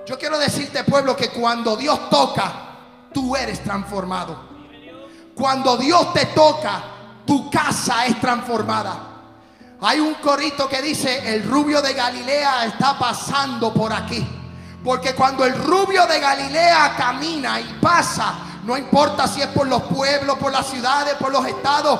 Yo 0.06 0.16
quiero 0.16 0.38
decirte, 0.38 0.84
pueblo, 0.84 1.16
que 1.16 1.30
cuando 1.30 1.76
Dios 1.76 2.08
toca, 2.08 2.52
tú 3.12 3.34
eres 3.34 3.62
transformado. 3.64 4.38
Cuando 5.34 5.76
Dios 5.76 6.12
te 6.12 6.26
toca, 6.26 6.84
tu 7.26 7.50
casa 7.50 8.06
es 8.06 8.20
transformada. 8.20 8.96
Hay 9.80 9.98
un 9.98 10.14
corito 10.14 10.68
que 10.68 10.80
dice, 10.80 11.34
el 11.34 11.42
rubio 11.42 11.82
de 11.82 11.92
Galilea 11.92 12.66
está 12.66 12.96
pasando 12.96 13.74
por 13.74 13.92
aquí. 13.92 14.24
Porque 14.84 15.12
cuando 15.16 15.44
el 15.44 15.60
rubio 15.64 16.06
de 16.06 16.20
Galilea 16.20 16.94
camina 16.96 17.60
y 17.60 17.64
pasa, 17.82 18.34
no 18.62 18.76
importa 18.76 19.26
si 19.26 19.42
es 19.42 19.48
por 19.48 19.66
los 19.66 19.82
pueblos, 19.82 20.38
por 20.38 20.52
las 20.52 20.68
ciudades, 20.68 21.14
por 21.14 21.32
los 21.32 21.44
estados, 21.44 21.98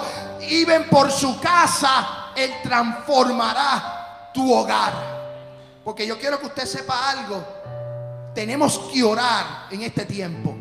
y 0.49 0.65
ven 0.65 0.89
por 0.89 1.11
su 1.11 1.41
casa, 1.41 2.31
Él 2.37 2.55
transformará 2.63 4.31
tu 4.33 4.55
hogar. 4.55 4.93
Porque 5.85 6.07
yo 6.07 6.17
quiero 6.21 6.39
que 6.39 6.47
usted 6.47 6.67
sepa 6.67 7.11
algo 7.11 7.56
tenemos 8.37 8.79
que 8.93 9.03
orar 9.03 9.67
en 9.71 9.81
este 9.81 10.05
tiempo. 10.05 10.55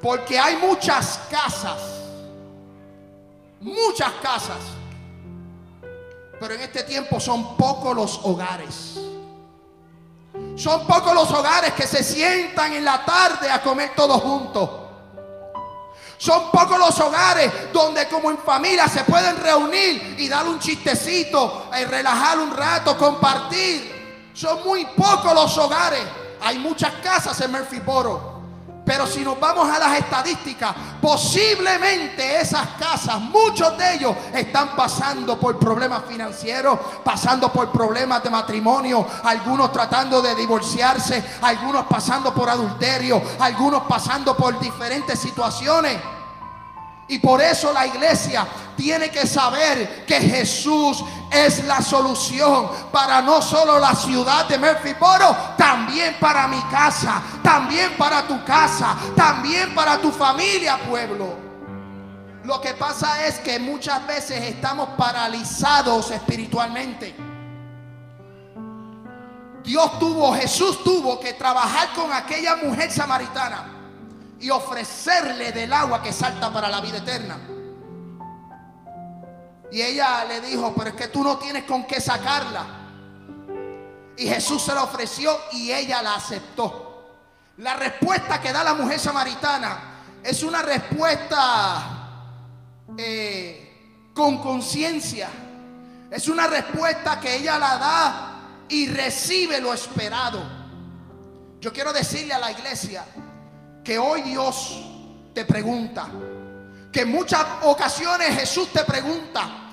Porque 0.00 0.38
hay 0.38 0.56
muchas 0.56 1.18
casas, 1.28 1.80
muchas 3.60 4.12
casas, 4.22 4.58
pero 6.38 6.54
en 6.54 6.60
este 6.60 6.84
tiempo 6.84 7.18
son 7.18 7.56
pocos 7.56 7.94
los 7.94 8.20
hogares. 8.22 9.00
Son 10.54 10.86
pocos 10.86 11.12
los 11.12 11.30
hogares 11.32 11.72
que 11.72 11.88
se 11.88 12.04
sientan 12.04 12.72
en 12.72 12.84
la 12.84 13.04
tarde 13.04 13.50
a 13.50 13.60
comer 13.60 13.90
todos 13.96 14.22
juntos. 14.22 14.70
Son 16.18 16.52
pocos 16.52 16.78
los 16.78 17.00
hogares 17.00 17.52
donde 17.72 18.06
como 18.06 18.30
en 18.30 18.38
familia 18.38 18.86
se 18.86 19.02
pueden 19.02 19.36
reunir 19.38 20.14
y 20.16 20.28
dar 20.28 20.46
un 20.46 20.60
chistecito, 20.60 21.68
y 21.78 21.84
relajar 21.84 22.38
un 22.38 22.56
rato, 22.56 22.96
compartir. 22.96 24.30
Son 24.32 24.62
muy 24.64 24.84
pocos 24.86 25.34
los 25.34 25.58
hogares 25.58 26.19
hay 26.42 26.58
muchas 26.58 26.92
casas 27.02 27.40
en 27.40 27.50
Murphyboro, 27.52 28.40
Pero 28.84 29.06
si 29.06 29.20
nos 29.20 29.38
vamos 29.38 29.68
a 29.68 29.78
las 29.78 29.98
estadísticas, 29.98 30.74
posiblemente 31.00 32.40
esas 32.40 32.66
casas, 32.70 33.20
muchos 33.20 33.78
de 33.78 33.94
ellos 33.94 34.16
están 34.34 34.74
pasando 34.74 35.38
por 35.38 35.58
problemas 35.58 36.02
financieros, 36.08 36.78
pasando 37.04 37.52
por 37.52 37.70
problemas 37.70 38.20
de 38.22 38.30
matrimonio, 38.30 39.06
algunos 39.22 39.70
tratando 39.70 40.20
de 40.20 40.34
divorciarse, 40.34 41.22
algunos 41.42 41.86
pasando 41.86 42.34
por 42.34 42.48
adulterio, 42.48 43.22
algunos 43.38 43.82
pasando 43.82 44.36
por 44.36 44.58
diferentes 44.58 45.20
situaciones. 45.20 46.00
Y 47.10 47.18
por 47.18 47.42
eso 47.42 47.72
la 47.72 47.88
iglesia 47.88 48.46
tiene 48.76 49.10
que 49.10 49.26
saber 49.26 50.06
que 50.06 50.20
Jesús 50.20 51.04
es 51.28 51.64
la 51.64 51.82
solución 51.82 52.70
para 52.92 53.20
no 53.20 53.42
solo 53.42 53.80
la 53.80 53.96
ciudad 53.96 54.46
de 54.46 54.56
Murphyboro, 54.56 55.36
también 55.58 56.16
para 56.20 56.46
mi 56.46 56.62
casa, 56.70 57.20
también 57.42 57.96
para 57.98 58.28
tu 58.28 58.44
casa, 58.44 58.96
también 59.16 59.74
para 59.74 59.98
tu 59.98 60.12
familia, 60.12 60.78
pueblo. 60.88 61.34
Lo 62.44 62.60
que 62.60 62.74
pasa 62.74 63.26
es 63.26 63.40
que 63.40 63.58
muchas 63.58 64.06
veces 64.06 64.44
estamos 64.44 64.90
paralizados 64.90 66.12
espiritualmente. 66.12 67.12
Dios 69.64 69.98
tuvo, 69.98 70.32
Jesús 70.34 70.84
tuvo 70.84 71.18
que 71.18 71.32
trabajar 71.32 71.92
con 71.92 72.12
aquella 72.12 72.54
mujer 72.54 72.88
samaritana 72.92 73.79
y 74.40 74.50
ofrecerle 74.50 75.52
del 75.52 75.72
agua 75.72 76.02
que 76.02 76.12
salta 76.12 76.52
para 76.52 76.68
la 76.68 76.80
vida 76.80 76.98
eterna. 76.98 77.38
Y 79.70 79.82
ella 79.82 80.24
le 80.24 80.40
dijo, 80.40 80.74
pero 80.76 80.90
es 80.90 80.96
que 80.96 81.08
tú 81.08 81.22
no 81.22 81.38
tienes 81.38 81.64
con 81.64 81.86
qué 81.86 82.00
sacarla. 82.00 82.66
Y 84.16 84.26
Jesús 84.26 84.62
se 84.62 84.74
la 84.74 84.82
ofreció 84.82 85.38
y 85.52 85.70
ella 85.70 86.02
la 86.02 86.16
aceptó. 86.16 86.90
La 87.58 87.74
respuesta 87.74 88.40
que 88.40 88.52
da 88.52 88.64
la 88.64 88.74
mujer 88.74 88.98
samaritana 88.98 89.78
es 90.22 90.42
una 90.42 90.62
respuesta 90.62 92.26
eh, 92.96 94.10
con 94.14 94.38
conciencia. 94.42 95.28
Es 96.10 96.28
una 96.28 96.46
respuesta 96.46 97.20
que 97.20 97.36
ella 97.36 97.58
la 97.58 97.76
da 97.76 98.40
y 98.68 98.88
recibe 98.88 99.60
lo 99.60 99.72
esperado. 99.72 100.42
Yo 101.60 101.72
quiero 101.72 101.92
decirle 101.92 102.34
a 102.34 102.38
la 102.38 102.50
iglesia, 102.50 103.04
que 103.84 103.98
hoy 103.98 104.22
Dios 104.22 104.80
te 105.34 105.44
pregunta, 105.44 106.08
que 106.92 107.02
en 107.02 107.10
muchas 107.10 107.44
ocasiones 107.62 108.38
Jesús 108.38 108.68
te 108.72 108.84
pregunta, 108.84 109.70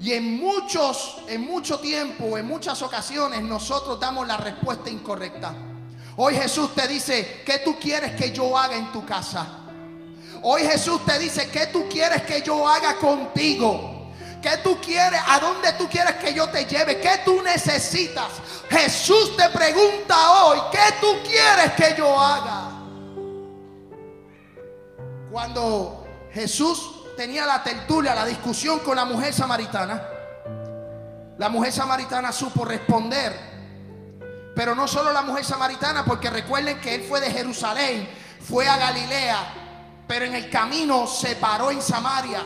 y 0.00 0.12
en 0.12 0.38
muchos, 0.38 1.16
en 1.28 1.40
mucho 1.40 1.80
tiempo, 1.80 2.38
en 2.38 2.46
muchas 2.46 2.80
ocasiones 2.82 3.42
nosotros 3.42 3.98
damos 3.98 4.26
la 4.28 4.36
respuesta 4.36 4.88
incorrecta. 4.90 5.54
Hoy 6.16 6.34
Jesús 6.34 6.74
te 6.74 6.86
dice, 6.86 7.42
¿qué 7.44 7.58
tú 7.58 7.76
quieres 7.80 8.14
que 8.14 8.30
yo 8.30 8.56
haga 8.56 8.76
en 8.76 8.92
tu 8.92 9.04
casa? 9.04 9.46
Hoy 10.42 10.62
Jesús 10.62 11.04
te 11.04 11.18
dice, 11.18 11.50
¿qué 11.50 11.66
tú 11.66 11.88
quieres 11.88 12.22
que 12.22 12.42
yo 12.42 12.68
haga 12.68 12.96
contigo? 12.96 14.12
¿Qué 14.40 14.56
tú 14.62 14.78
quieres? 14.80 15.20
¿A 15.26 15.40
dónde 15.40 15.72
tú 15.72 15.88
quieres 15.88 16.14
que 16.16 16.32
yo 16.32 16.48
te 16.48 16.64
lleve? 16.64 17.00
¿Qué 17.00 17.22
tú 17.24 17.42
necesitas? 17.42 18.28
Jesús 18.70 19.36
te 19.36 19.48
pregunta 19.48 20.44
hoy, 20.44 20.58
¿qué 20.70 20.94
tú 21.00 21.08
quieres 21.28 21.72
que 21.72 21.96
yo 21.98 22.18
haga? 22.18 22.67
Cuando 25.38 26.04
Jesús 26.34 27.14
tenía 27.16 27.46
la 27.46 27.62
tertulia, 27.62 28.12
la 28.12 28.26
discusión 28.26 28.80
con 28.80 28.96
la 28.96 29.04
mujer 29.04 29.32
samaritana, 29.32 30.02
la 31.38 31.48
mujer 31.48 31.72
samaritana 31.72 32.32
supo 32.32 32.64
responder. 32.64 33.38
Pero 34.56 34.74
no 34.74 34.88
solo 34.88 35.12
la 35.12 35.22
mujer 35.22 35.44
samaritana, 35.44 36.04
porque 36.04 36.28
recuerden 36.28 36.80
que 36.80 36.96
él 36.96 37.04
fue 37.08 37.20
de 37.20 37.30
Jerusalén, 37.30 38.08
fue 38.40 38.66
a 38.66 38.78
Galilea, 38.78 39.38
pero 40.08 40.24
en 40.24 40.34
el 40.34 40.50
camino 40.50 41.06
se 41.06 41.36
paró 41.36 41.70
en 41.70 41.82
Samaria, 41.82 42.42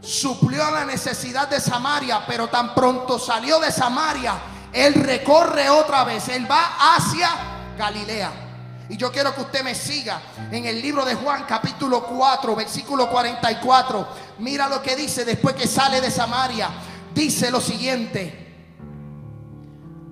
suplió 0.00 0.70
la 0.70 0.86
necesidad 0.86 1.46
de 1.46 1.60
Samaria, 1.60 2.24
pero 2.26 2.48
tan 2.48 2.74
pronto 2.74 3.18
salió 3.18 3.60
de 3.60 3.70
Samaria, 3.70 4.32
él 4.72 4.94
recorre 4.94 5.68
otra 5.68 6.04
vez, 6.04 6.26
él 6.30 6.50
va 6.50 6.94
hacia 6.96 7.28
Galilea. 7.76 8.49
Y 8.90 8.96
yo 8.96 9.12
quiero 9.12 9.32
que 9.32 9.42
usted 9.42 9.62
me 9.62 9.72
siga 9.72 10.20
en 10.50 10.66
el 10.66 10.82
libro 10.82 11.04
de 11.04 11.14
Juan 11.14 11.44
capítulo 11.46 12.04
4, 12.04 12.56
versículo 12.56 13.08
44. 13.08 14.08
Mira 14.40 14.68
lo 14.68 14.82
que 14.82 14.96
dice 14.96 15.24
después 15.24 15.54
que 15.54 15.68
sale 15.68 16.00
de 16.00 16.10
Samaria. 16.10 16.68
Dice 17.14 17.52
lo 17.52 17.60
siguiente. 17.60 18.48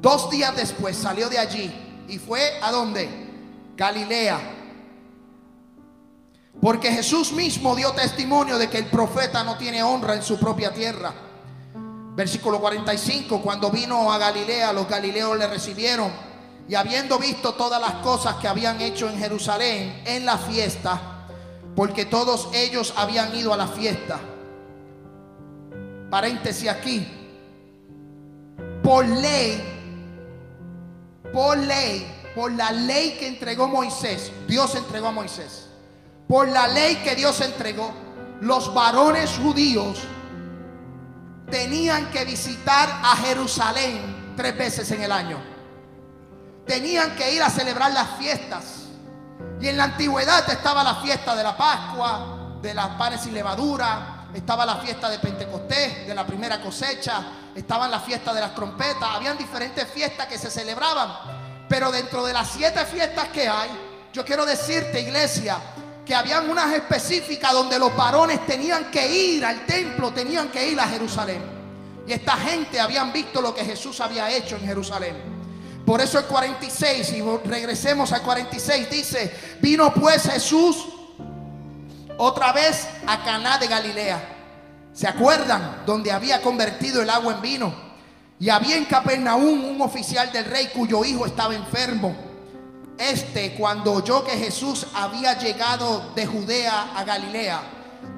Dos 0.01 0.31
días 0.31 0.55
después 0.55 0.97
salió 0.97 1.29
de 1.29 1.41
allí 1.41 2.07
y 2.07 2.21
fue 2.21 2.61
a 2.63 2.71
dónde? 2.71 3.09
Galilea. 3.77 4.39
Porque 6.61 6.93
Jesús 6.93 7.33
mismo 7.33 7.75
dio 7.75 7.91
testimonio 7.95 8.59
de 8.59 8.71
que 8.71 8.79
el 8.79 8.87
profeta 8.87 9.43
no 9.43 9.59
tiene 9.59 9.83
honra 9.83 10.15
en 10.15 10.23
su 10.23 10.39
propia 10.39 10.73
tierra. 10.73 11.13
Versículo 12.15 12.61
45, 12.61 13.43
cuando 13.43 13.73
vino 13.73 14.13
a 14.13 14.19
Galilea, 14.19 14.73
los 14.73 14.89
galileos 14.89 15.37
le 15.37 15.49
recibieron 15.49 16.28
y 16.69 16.75
habiendo 16.75 17.19
visto 17.19 17.55
todas 17.55 17.81
las 17.81 17.95
cosas 17.95 18.37
que 18.37 18.47
habían 18.47 18.81
hecho 18.83 19.09
en 19.09 19.19
Jerusalén 19.19 20.03
en 20.05 20.27
la 20.27 20.37
fiesta, 20.37 21.01
porque 21.75 22.05
todos 22.05 22.51
ellos 22.53 22.93
habían 22.95 23.35
ido 23.35 23.55
a 23.55 23.57
la 23.57 23.67
fiesta. 23.67 24.21
Paréntesis 26.11 26.69
aquí. 26.69 27.07
Por 28.83 29.07
ley, 29.07 29.63
por 31.33 31.57
ley, 31.57 32.07
por 32.35 32.53
la 32.53 32.71
ley 32.71 33.17
que 33.19 33.29
entregó 33.29 33.67
Moisés, 33.67 34.31
Dios 34.47 34.75
entregó 34.75 35.09
a 35.09 35.13
Moisés. 35.13 35.69
Por 36.29 36.49
la 36.49 36.69
ley 36.69 36.97
que 36.97 37.15
Dios 37.15 37.41
entregó, 37.41 37.93
los 38.43 38.75
varones 38.75 39.31
judíos 39.43 40.01
tenían 41.51 42.11
que 42.11 42.27
visitar 42.27 42.89
a 43.03 43.17
Jerusalén 43.17 44.35
tres 44.37 44.57
veces 44.57 44.91
en 44.91 45.03
el 45.03 45.13
año 45.13 45.58
tenían 46.69 47.17
que 47.17 47.33
ir 47.33 47.43
a 47.43 47.51
celebrar 47.51 47.91
las 47.93 48.19
fiestas. 48.19 48.85
Y 49.61 49.67
en 49.67 49.77
la 49.77 49.85
antigüedad 49.85 50.49
estaba 50.49 50.85
la 50.85 50.97
fiesta 50.97 51.35
de 51.35 51.43
la 51.43 51.57
Pascua, 51.57 52.59
de 52.63 52.75
las 52.75 52.89
panes 52.91 53.27
y 53.27 53.31
levadura, 53.31 54.27
estaba 54.35 54.67
la 54.67 54.77
fiesta 54.77 55.09
de 55.09 55.19
Pentecostés, 55.19 56.07
de 56.07 56.15
la 56.15 56.27
primera 56.27 56.61
cosecha, 56.61 57.25
estaban 57.55 57.91
las 57.91 58.05
fiestas 58.05 58.35
de 58.35 58.41
las 58.43 58.55
trompetas, 58.55 59.09
habían 59.11 59.39
diferentes 59.39 59.89
fiestas 59.89 60.27
que 60.27 60.39
se 60.39 60.51
celebraban. 60.51 61.11
Pero 61.69 61.91
dentro 61.91 62.25
de 62.25 62.35
las 62.35 62.49
siete 62.49 62.85
fiestas 62.85 63.29
que 63.29 63.49
hay, 63.49 63.71
yo 64.13 64.25
quiero 64.25 64.45
decirte, 64.45 65.01
iglesia, 65.01 65.59
que 66.05 66.15
habían 66.15 66.49
unas 66.49 66.73
específicas 66.73 67.53
donde 67.53 67.79
los 67.79 67.95
varones 67.97 68.47
tenían 68.47 68.91
que 68.91 69.11
ir 69.11 69.45
al 69.45 69.65
templo, 69.67 70.13
tenían 70.13 70.49
que 70.49 70.69
ir 70.69 70.79
a 70.79 70.87
Jerusalén. 70.87 71.43
Y 72.07 72.13
esta 72.13 72.37
gente 72.37 72.79
habían 72.79 73.13
visto 73.13 73.41
lo 73.41 73.55
que 73.55 73.65
Jesús 73.65 74.01
había 74.01 74.31
hecho 74.31 74.57
en 74.57 74.67
Jerusalén. 74.67 75.38
Por 75.89 76.03
eso 76.03 76.19
el 76.19 76.27
46, 76.27 77.15
y 77.15 77.23
regresemos 77.49 78.13
al 78.13 78.21
46, 78.21 78.91
dice, 78.91 79.35
vino 79.63 79.95
pues 79.95 80.25
Jesús 80.25 80.85
otra 82.19 82.53
vez 82.53 82.87
a 83.07 83.25
Caná 83.25 83.57
de 83.57 83.69
Galilea. 83.69 84.21
¿Se 84.93 85.09
acuerdan? 85.09 85.85
Donde 85.87 86.13
había 86.13 86.43
convertido 86.43 87.01
el 87.01 87.09
agua 87.09 87.37
en 87.37 87.41
vino. 87.41 87.75
Y 88.39 88.51
había 88.51 88.77
en 88.77 88.85
Capernaum 88.85 89.65
un 89.65 89.81
oficial 89.81 90.31
del 90.31 90.45
rey 90.45 90.69
cuyo 90.75 91.07
hijo 91.07 91.25
estaba 91.25 91.55
enfermo. 91.55 92.15
Este, 92.99 93.55
cuando 93.55 93.95
oyó 93.95 94.23
que 94.27 94.33
Jesús 94.33 94.89
había 94.93 95.39
llegado 95.39 96.13
de 96.15 96.27
Judea 96.27 96.99
a 96.99 97.03
Galilea, 97.05 97.63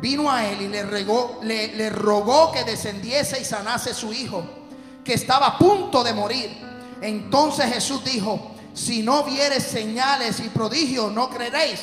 vino 0.00 0.28
a 0.28 0.44
él 0.44 0.62
y 0.62 0.66
le, 0.66 0.82
le, 1.42 1.76
le 1.76 1.90
rogó 1.90 2.50
que 2.50 2.64
descendiese 2.64 3.40
y 3.40 3.44
sanase 3.44 3.94
su 3.94 4.12
hijo, 4.12 4.42
que 5.04 5.14
estaba 5.14 5.46
a 5.46 5.56
punto 5.58 6.02
de 6.02 6.12
morir. 6.12 6.69
Entonces 7.00 7.72
Jesús 7.72 8.04
dijo, 8.04 8.52
si 8.74 9.02
no 9.02 9.24
vieres 9.24 9.64
señales 9.64 10.40
y 10.40 10.48
prodigios, 10.48 11.12
no 11.12 11.30
creeréis. 11.30 11.80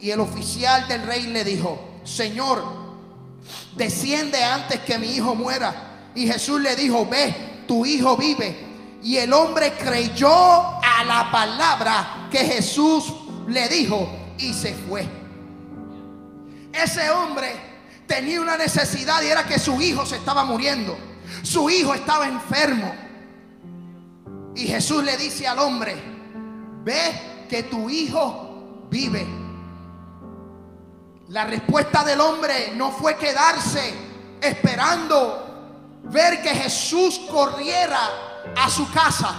Y 0.00 0.10
el 0.10 0.20
oficial 0.20 0.86
del 0.88 1.02
rey 1.02 1.26
le 1.26 1.44
dijo, 1.44 1.78
Señor, 2.04 2.62
desciende 3.76 4.42
antes 4.42 4.80
que 4.80 4.98
mi 4.98 5.08
hijo 5.08 5.34
muera. 5.34 6.10
Y 6.14 6.26
Jesús 6.26 6.60
le 6.60 6.74
dijo, 6.76 7.06
ve, 7.06 7.64
tu 7.66 7.84
hijo 7.84 8.16
vive. 8.16 8.68
Y 9.02 9.16
el 9.16 9.32
hombre 9.32 9.72
creyó 9.74 10.30
a 10.30 11.04
la 11.06 11.30
palabra 11.30 12.28
que 12.30 12.38
Jesús 12.38 13.12
le 13.48 13.68
dijo 13.68 14.08
y 14.38 14.52
se 14.52 14.74
fue. 14.74 15.06
Ese 16.72 17.10
hombre 17.10 17.52
tenía 18.06 18.40
una 18.40 18.56
necesidad 18.56 19.22
y 19.22 19.26
era 19.26 19.46
que 19.46 19.58
su 19.58 19.80
hijo 19.80 20.04
se 20.06 20.16
estaba 20.16 20.44
muriendo. 20.44 20.96
Su 21.42 21.70
hijo 21.70 21.94
estaba 21.94 22.26
enfermo. 22.26 22.92
Y 24.54 24.66
Jesús 24.66 25.04
le 25.04 25.16
dice 25.16 25.46
al 25.46 25.58
hombre, 25.58 25.94
ve 26.82 27.46
que 27.48 27.64
tu 27.64 27.88
hijo 27.88 28.86
vive. 28.90 29.26
La 31.28 31.44
respuesta 31.44 32.02
del 32.02 32.20
hombre 32.20 32.72
no 32.74 32.90
fue 32.90 33.16
quedarse 33.16 33.94
esperando 34.40 35.98
ver 36.04 36.42
que 36.42 36.50
Jesús 36.50 37.20
corriera 37.30 38.00
a 38.56 38.68
su 38.68 38.90
casa, 38.90 39.34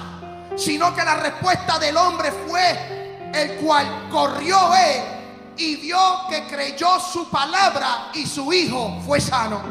sino 0.56 0.96
que 0.96 1.04
la 1.04 1.16
respuesta 1.16 1.78
del 1.80 1.98
hombre 1.98 2.32
fue 2.48 3.30
el 3.34 3.58
cual 3.58 4.08
corrió 4.10 4.74
él 4.74 5.02
y 5.58 5.76
vio 5.78 6.00
que 6.30 6.46
creyó 6.48 7.00
su 7.00 7.30
palabra 7.30 8.10
y 8.14 8.26
su 8.26 8.52
hijo 8.54 9.02
fue 9.06 9.20
sano. 9.20 9.62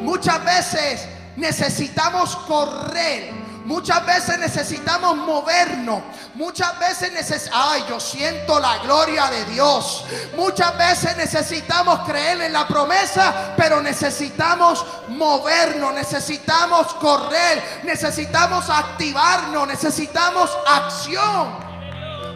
Muchas 0.00 0.42
veces 0.44 1.06
necesitamos 1.36 2.34
correr 2.36 3.37
Muchas 3.68 4.06
veces 4.06 4.38
necesitamos 4.38 5.14
movernos. 5.14 6.00
Muchas 6.36 6.78
veces 6.78 7.12
necesitamos, 7.12 7.68
ay, 7.70 7.84
yo 7.86 8.00
siento 8.00 8.58
la 8.58 8.78
gloria 8.78 9.26
de 9.26 9.44
Dios. 9.44 10.06
Muchas 10.38 10.76
veces 10.78 11.14
necesitamos 11.18 12.00
creer 12.08 12.40
en 12.40 12.54
la 12.54 12.66
promesa, 12.66 13.52
pero 13.58 13.82
necesitamos 13.82 14.86
movernos, 15.08 15.92
necesitamos 15.92 16.94
correr, 16.94 17.82
necesitamos 17.84 18.70
activarnos, 18.70 19.68
necesitamos 19.68 20.50
acción. 20.66 21.68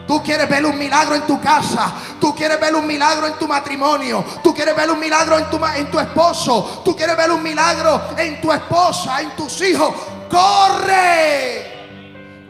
Tú 0.07 0.23
quieres 0.23 0.51
ver 0.51 0.67
un 0.67 0.77
milagro 0.77 1.15
en 1.15 1.23
tu 1.23 1.41
casa. 1.41 1.95
Tú 2.21 2.35
quieres 2.35 2.61
ver 2.61 2.75
un 2.75 2.87
milagro 2.87 3.27
en 3.27 3.39
tu 3.39 3.49
matrimonio. 3.49 4.23
Tú 4.45 4.55
quieres 4.55 4.77
ver 4.77 4.91
un 4.91 5.01
milagro 5.01 5.39
en 5.39 5.49
tu, 5.49 5.65
en 5.65 5.91
tu 5.91 5.99
esposo. 5.99 6.83
Tú 6.85 6.95
quieres 6.95 7.17
ver 7.17 7.31
un 7.31 7.43
milagro 7.43 8.11
en 8.19 8.39
tu 8.39 8.53
esposa, 8.53 9.23
en 9.23 9.35
tus 9.35 9.63
hijos 9.63 9.95
corre, 10.33 11.67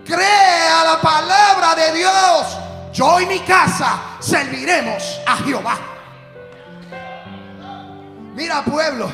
crea 0.05 0.85
la 0.85 1.01
palabra 1.03 1.75
de 1.75 1.99
Dios. 1.99 2.59
Yo 2.93 3.21
y 3.21 3.27
mi 3.27 3.41
casa 3.41 4.01
serviremos 4.21 5.21
a 5.27 5.37
Jehová. 5.39 5.79
Mira 8.35 8.65
pueblo, 8.65 9.11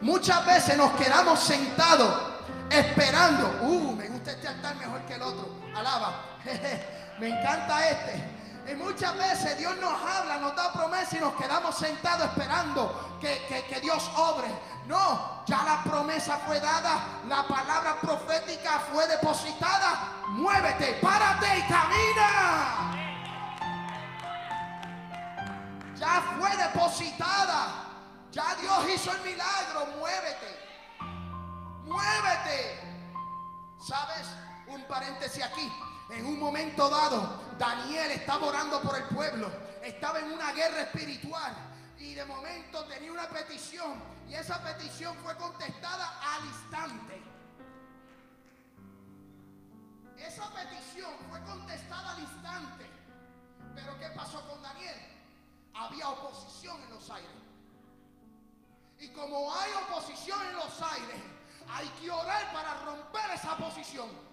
muchas 0.00 0.44
veces 0.44 0.76
nos 0.76 0.92
quedamos 0.92 1.38
sentados 1.38 2.32
esperando. 2.68 3.58
Uh, 3.62 3.94
me 3.96 4.08
gusta 4.08 4.32
este 4.32 4.48
altar 4.48 4.74
mejor 4.76 5.00
que 5.02 5.14
el 5.14 5.22
otro. 5.22 5.48
Alaba. 5.74 6.24
me 7.20 7.28
encanta 7.28 7.88
este. 7.88 8.41
Y 8.66 8.74
muchas 8.74 9.16
veces 9.16 9.58
Dios 9.58 9.76
nos 9.78 9.92
habla, 10.00 10.38
nos 10.38 10.54
da 10.54 10.72
promesa 10.72 11.16
y 11.16 11.20
nos 11.20 11.34
quedamos 11.34 11.76
sentados 11.76 12.26
esperando 12.26 13.18
que, 13.20 13.64
que, 13.68 13.80
Dios 13.80 14.08
obre. 14.16 14.48
No, 14.86 15.42
ya 15.46 15.62
la 15.64 15.82
promesa 15.82 16.38
fue 16.46 16.60
dada, 16.60 17.20
la 17.28 17.42
palabra 17.46 18.00
profética 18.00 18.80
fue 18.92 19.06
depositada. 19.08 20.12
Muévete, 20.28 20.98
párate 21.02 21.58
y 21.58 21.62
camina. 21.62 23.02
Ya 25.96 26.22
fue 26.38 26.56
depositada. 26.56 27.82
Ya 28.30 28.54
Dios 28.60 28.88
hizo 28.94 29.12
el 29.12 29.20
milagro. 29.22 29.86
Muévete. 29.98 30.58
Muévete. 31.84 32.80
¿Sabes? 33.78 34.26
Un 34.68 34.82
paréntesis 34.84 35.44
aquí. 35.44 35.70
En 36.12 36.26
un 36.26 36.38
momento 36.38 36.90
dado, 36.90 37.40
Daniel 37.58 38.10
estaba 38.10 38.46
orando 38.46 38.82
por 38.82 38.96
el 38.96 39.04
pueblo. 39.04 39.50
Estaba 39.82 40.18
en 40.18 40.32
una 40.32 40.52
guerra 40.52 40.82
espiritual. 40.82 41.54
Y 41.98 42.14
de 42.14 42.24
momento 42.26 42.84
tenía 42.84 43.10
una 43.10 43.28
petición. 43.28 44.02
Y 44.28 44.34
esa 44.34 44.62
petición 44.62 45.16
fue 45.24 45.34
contestada 45.36 46.20
al 46.34 46.44
instante. 46.44 47.22
Esa 50.18 50.50
petición 50.50 51.10
fue 51.30 51.42
contestada 51.44 52.12
al 52.12 52.20
instante. 52.20 52.90
Pero 53.74 53.98
¿qué 53.98 54.08
pasó 54.10 54.46
con 54.48 54.62
Daniel? 54.62 54.96
Había 55.74 56.10
oposición 56.10 56.82
en 56.82 56.90
los 56.90 57.10
aires. 57.10 57.30
Y 58.98 59.08
como 59.08 59.52
hay 59.54 59.70
oposición 59.88 60.38
en 60.46 60.56
los 60.56 60.82
aires, 60.82 61.22
hay 61.68 61.88
que 62.00 62.10
orar 62.10 62.52
para 62.52 62.74
romper 62.84 63.30
esa 63.34 63.56
posición. 63.56 64.31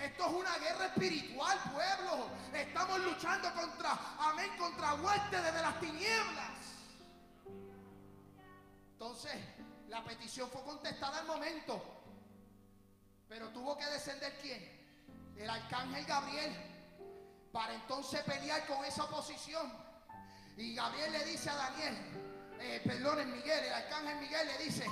Esto 0.00 0.26
es 0.26 0.32
una 0.32 0.58
guerra 0.58 0.86
espiritual, 0.86 1.58
pueblo. 1.72 2.30
Estamos 2.52 3.00
luchando 3.00 3.52
contra, 3.52 3.98
amén, 4.20 4.50
contra 4.56 4.94
huestes 4.94 5.42
desde 5.42 5.60
las 5.60 5.80
tinieblas. 5.80 6.50
Entonces, 8.92 9.32
la 9.88 10.04
petición 10.04 10.48
fue 10.50 10.62
contestada 10.62 11.18
al 11.18 11.26
momento. 11.26 11.82
Pero 13.28 13.48
tuvo 13.48 13.76
que 13.76 13.86
descender 13.86 14.38
quién? 14.40 15.34
El 15.36 15.50
arcángel 15.50 16.04
Gabriel. 16.04 16.52
Para 17.52 17.74
entonces 17.74 18.22
pelear 18.22 18.66
con 18.66 18.84
esa 18.84 19.04
oposición. 19.04 19.72
Y 20.56 20.74
Gabriel 20.74 21.12
le 21.12 21.24
dice 21.24 21.50
a 21.50 21.54
Daniel, 21.56 21.96
eh, 22.60 22.82
perdón, 22.84 23.30
Miguel, 23.32 23.64
el 23.64 23.72
arcángel 23.72 24.18
Miguel 24.18 24.46
le 24.46 24.64
dice, 24.64 24.86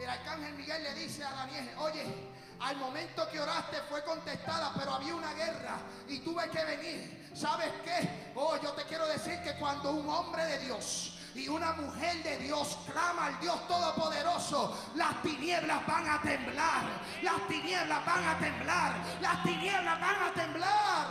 el 0.00 0.10
arcángel 0.10 0.54
Miguel 0.54 0.82
le 0.82 0.94
dice 0.94 1.24
a 1.24 1.30
Daniel, 1.30 1.70
oye, 1.78 2.31
al 2.62 2.76
momento 2.76 3.28
que 3.28 3.40
oraste 3.40 3.78
fue 3.88 4.04
contestada, 4.04 4.72
pero 4.78 4.94
había 4.94 5.14
una 5.14 5.32
guerra 5.34 5.78
y 6.08 6.20
tuve 6.20 6.48
que 6.48 6.64
venir. 6.64 7.30
¿Sabes 7.34 7.72
qué? 7.84 8.32
Oh, 8.36 8.56
yo 8.62 8.70
te 8.72 8.84
quiero 8.84 9.06
decir 9.08 9.42
que 9.42 9.56
cuando 9.58 9.90
un 9.90 10.08
hombre 10.08 10.44
de 10.44 10.58
Dios 10.60 11.18
y 11.34 11.48
una 11.48 11.72
mujer 11.72 12.22
de 12.22 12.36
Dios 12.38 12.78
clama 12.90 13.26
al 13.26 13.40
Dios 13.40 13.66
Todopoderoso, 13.66 14.78
las 14.94 15.20
tinieblas 15.22 15.84
van 15.86 16.08
a 16.08 16.22
temblar, 16.22 16.84
las 17.22 17.48
tinieblas 17.48 18.06
van 18.06 18.28
a 18.28 18.38
temblar, 18.38 18.94
las 19.20 19.42
tinieblas 19.42 20.00
van 20.00 20.22
a 20.22 20.32
temblar. 20.32 21.06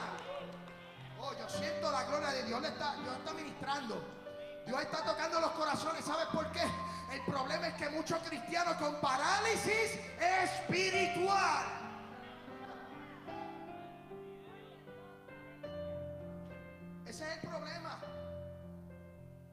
Oh, 1.20 1.34
yo 1.38 1.50
siento 1.50 1.92
la 1.92 2.04
gloria 2.04 2.30
de 2.30 2.44
Dios, 2.44 2.64
está, 2.64 2.96
Dios 2.96 3.18
está 3.18 3.34
ministrando, 3.34 4.21
Dios 4.66 4.82
está 4.82 5.04
tocando 5.04 5.40
los 5.40 5.52
corazones, 5.52 6.06
¿sabes 6.06 6.28
por 6.28 6.52
qué? 6.52 6.64
El 7.12 7.22
problema 7.24 7.68
es 7.68 7.74
que 7.76 7.90
muchos 7.90 8.20
cristianos 8.24 8.76
con 8.76 9.02
parálisis 9.02 10.00
espiritual. 10.20 11.66
Ese 17.06 17.28
es 17.28 17.44
el 17.44 17.50
problema. 17.50 18.00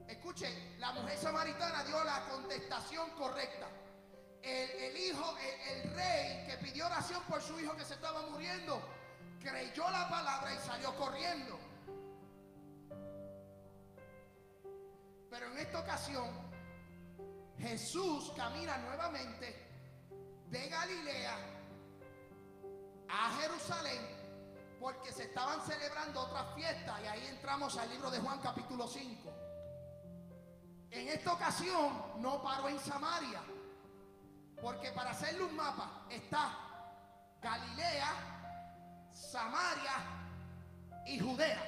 Escuchen, 0.07 0.79
la 0.79 0.93
mujer 0.93 1.19
samaritana 1.19 1.83
dio 1.85 2.05
la 2.05 2.25
contestación 2.29 3.11
correcta. 3.11 3.67
El, 4.43 4.97
hijo, 4.97 5.37
el 5.69 5.95
rey 5.95 6.47
que 6.47 6.57
pidió 6.59 6.87
oración 6.87 7.23
por 7.25 7.43
su 7.43 7.59
hijo 7.59 7.77
que 7.77 7.85
se 7.85 7.95
estaba 7.95 8.23
muriendo, 8.31 8.81
creyó 9.41 9.91
la 9.91 10.09
palabra 10.09 10.55
y 10.55 10.59
salió 10.67 10.95
corriendo. 10.95 11.58
Pero 15.31 15.47
en 15.53 15.59
esta 15.59 15.81
ocasión 15.81 16.29
Jesús 17.59 18.33
camina 18.37 18.79
nuevamente 18.79 19.69
de 20.47 20.69
Galilea 20.69 21.37
a 23.09 23.31
Jerusalén 23.41 24.19
porque 24.81 25.13
se 25.13 25.25
estaban 25.25 25.61
celebrando 25.63 26.21
otras 26.21 26.55
fiestas 26.55 27.01
y 27.03 27.07
ahí 27.07 27.27
entramos 27.27 27.77
al 27.77 27.91
libro 27.91 28.11
de 28.11 28.21
Juan 28.21 28.39
capítulo 28.41 28.87
5. 28.87 29.33
En 30.91 31.09
esta 31.09 31.33
ocasión 31.33 32.23
no 32.23 32.43
paró 32.43 32.69
en 32.69 32.79
Samaria, 32.79 33.41
porque 34.61 34.91
para 34.93 35.11
hacerle 35.11 35.45
un 35.45 35.57
mapa 35.57 36.07
está 36.09 36.57
Galilea, 37.43 39.09
Samaria 39.13 39.93
y 41.07 41.19
Judea. 41.19 41.63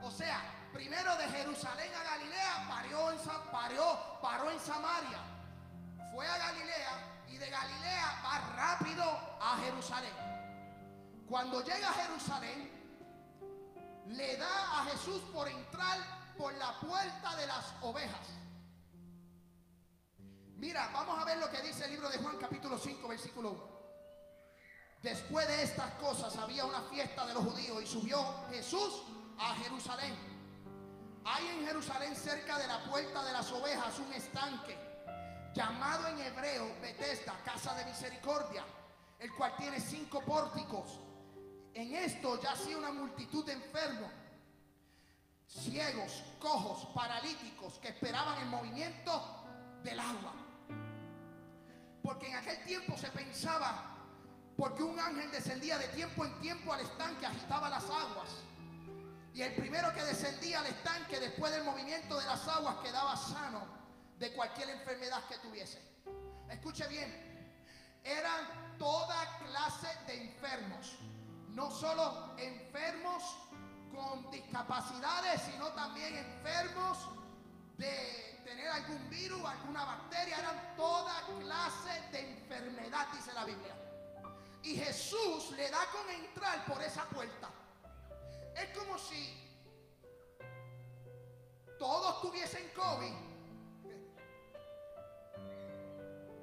O 0.00 0.10
sea, 0.10 0.40
primero 0.74 1.16
de 1.16 1.28
Jerusalén 1.28 1.94
a 1.94 2.02
Galilea 2.02 2.66
paró 2.68 3.12
en, 3.12 3.18
paró 4.20 4.50
en 4.50 4.58
Samaria. 4.58 5.20
Fue 6.12 6.26
a 6.26 6.36
Galilea 6.36 7.24
y 7.28 7.38
de 7.38 7.48
Galilea 7.48 8.22
va 8.24 8.38
rápido 8.56 9.04
a 9.40 9.56
Jerusalén. 9.64 10.12
Cuando 11.28 11.62
llega 11.62 11.88
a 11.88 11.92
Jerusalén, 11.94 12.70
le 14.08 14.36
da 14.36 14.80
a 14.80 14.84
Jesús 14.86 15.22
por 15.32 15.48
entrar 15.48 15.98
por 16.36 16.52
la 16.54 16.78
puerta 16.80 17.36
de 17.36 17.46
las 17.46 17.72
ovejas. 17.80 18.26
Mira, 20.56 20.90
vamos 20.92 21.18
a 21.20 21.24
ver 21.24 21.38
lo 21.38 21.50
que 21.50 21.62
dice 21.62 21.84
el 21.84 21.92
libro 21.92 22.08
de 22.08 22.18
Juan 22.18 22.36
capítulo 22.38 22.78
5, 22.78 23.08
versículo 23.08 23.50
1. 23.50 23.74
Después 25.02 25.46
de 25.46 25.62
estas 25.62 25.92
cosas 25.94 26.34
había 26.36 26.64
una 26.64 26.80
fiesta 26.82 27.26
de 27.26 27.34
los 27.34 27.44
judíos 27.44 27.82
y 27.82 27.86
subió 27.86 28.18
Jesús 28.50 29.02
a 29.38 29.54
Jerusalén. 29.56 30.33
Hay 31.24 31.46
en 31.48 31.66
Jerusalén 31.66 32.14
cerca 32.14 32.58
de 32.58 32.66
la 32.66 32.84
puerta 32.84 33.24
de 33.24 33.32
las 33.32 33.50
ovejas 33.50 33.98
un 33.98 34.12
estanque 34.12 34.76
llamado 35.54 36.08
en 36.08 36.20
hebreo 36.20 36.66
Bethesda, 36.82 37.34
casa 37.44 37.74
de 37.76 37.86
misericordia, 37.86 38.62
el 39.18 39.32
cual 39.34 39.54
tiene 39.56 39.80
cinco 39.80 40.20
pórticos. 40.20 41.00
En 41.72 41.94
esto 41.94 42.40
yacía 42.42 42.76
una 42.76 42.92
multitud 42.92 43.44
de 43.46 43.54
enfermos, 43.54 44.10
ciegos, 45.48 46.22
cojos, 46.38 46.86
paralíticos 46.94 47.78
que 47.78 47.88
esperaban 47.88 48.42
el 48.42 48.48
movimiento 48.48 49.44
del 49.82 49.98
agua. 49.98 50.34
Porque 52.02 52.28
en 52.28 52.36
aquel 52.36 52.62
tiempo 52.64 52.98
se 52.98 53.08
pensaba, 53.08 53.96
porque 54.58 54.82
un 54.82 54.98
ángel 55.00 55.30
descendía 55.30 55.78
de 55.78 55.88
tiempo 55.88 56.26
en 56.26 56.38
tiempo 56.40 56.72
al 56.74 56.80
estanque, 56.80 57.24
agitaba 57.24 57.70
las 57.70 57.84
aguas 57.84 58.44
y 59.34 59.42
el 59.42 59.52
primero 59.54 59.92
que 59.92 60.04
descendía 60.04 60.60
al 60.60 60.66
estanque 60.66 61.18
después 61.18 61.52
del 61.52 61.64
movimiento 61.64 62.16
de 62.16 62.24
las 62.24 62.46
aguas 62.46 62.76
quedaba 62.76 63.16
sano 63.16 63.66
de 64.16 64.32
cualquier 64.32 64.70
enfermedad 64.70 65.24
que 65.28 65.38
tuviese. 65.38 65.82
Escuche 66.48 66.86
bien, 66.86 67.10
eran 68.04 68.78
toda 68.78 69.38
clase 69.40 69.88
de 70.06 70.22
enfermos, 70.22 70.98
no 71.48 71.68
solo 71.68 72.36
enfermos 72.38 73.22
con 73.92 74.30
discapacidad 74.30 75.22
discapacidades, 75.22 75.42
sino 75.50 75.68
también 75.72 76.16
enfermos 76.16 76.98
de 77.76 78.40
tener 78.44 78.68
algún 78.68 79.10
virus, 79.10 79.44
alguna 79.44 79.84
bacteria, 79.84 80.38
eran 80.38 80.76
toda 80.76 81.26
clase 81.40 82.00
de 82.12 82.34
enfermedad, 82.34 83.08
dice 83.12 83.32
la 83.32 83.44
Biblia. 83.44 83.74
Y 84.62 84.76
Jesús 84.76 85.50
le 85.56 85.68
da 85.70 85.86
con 85.90 86.08
entrar 86.08 86.64
por 86.66 86.80
esa 86.82 87.04
puerta. 87.08 87.50
Es 88.56 88.78
como 88.78 88.98
si 88.98 89.40
todos 91.78 92.20
tuviesen 92.22 92.70
COVID 92.74 93.12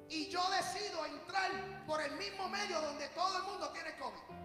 y 0.08 0.28
yo 0.28 0.42
decido 0.50 1.06
entrar 1.06 1.50
por 1.86 2.00
el 2.02 2.12
mismo 2.16 2.48
medio 2.48 2.80
donde 2.82 3.08
todo 3.08 3.38
el 3.38 3.42
mundo 3.44 3.70
tiene 3.70 3.96
COVID. 3.96 4.42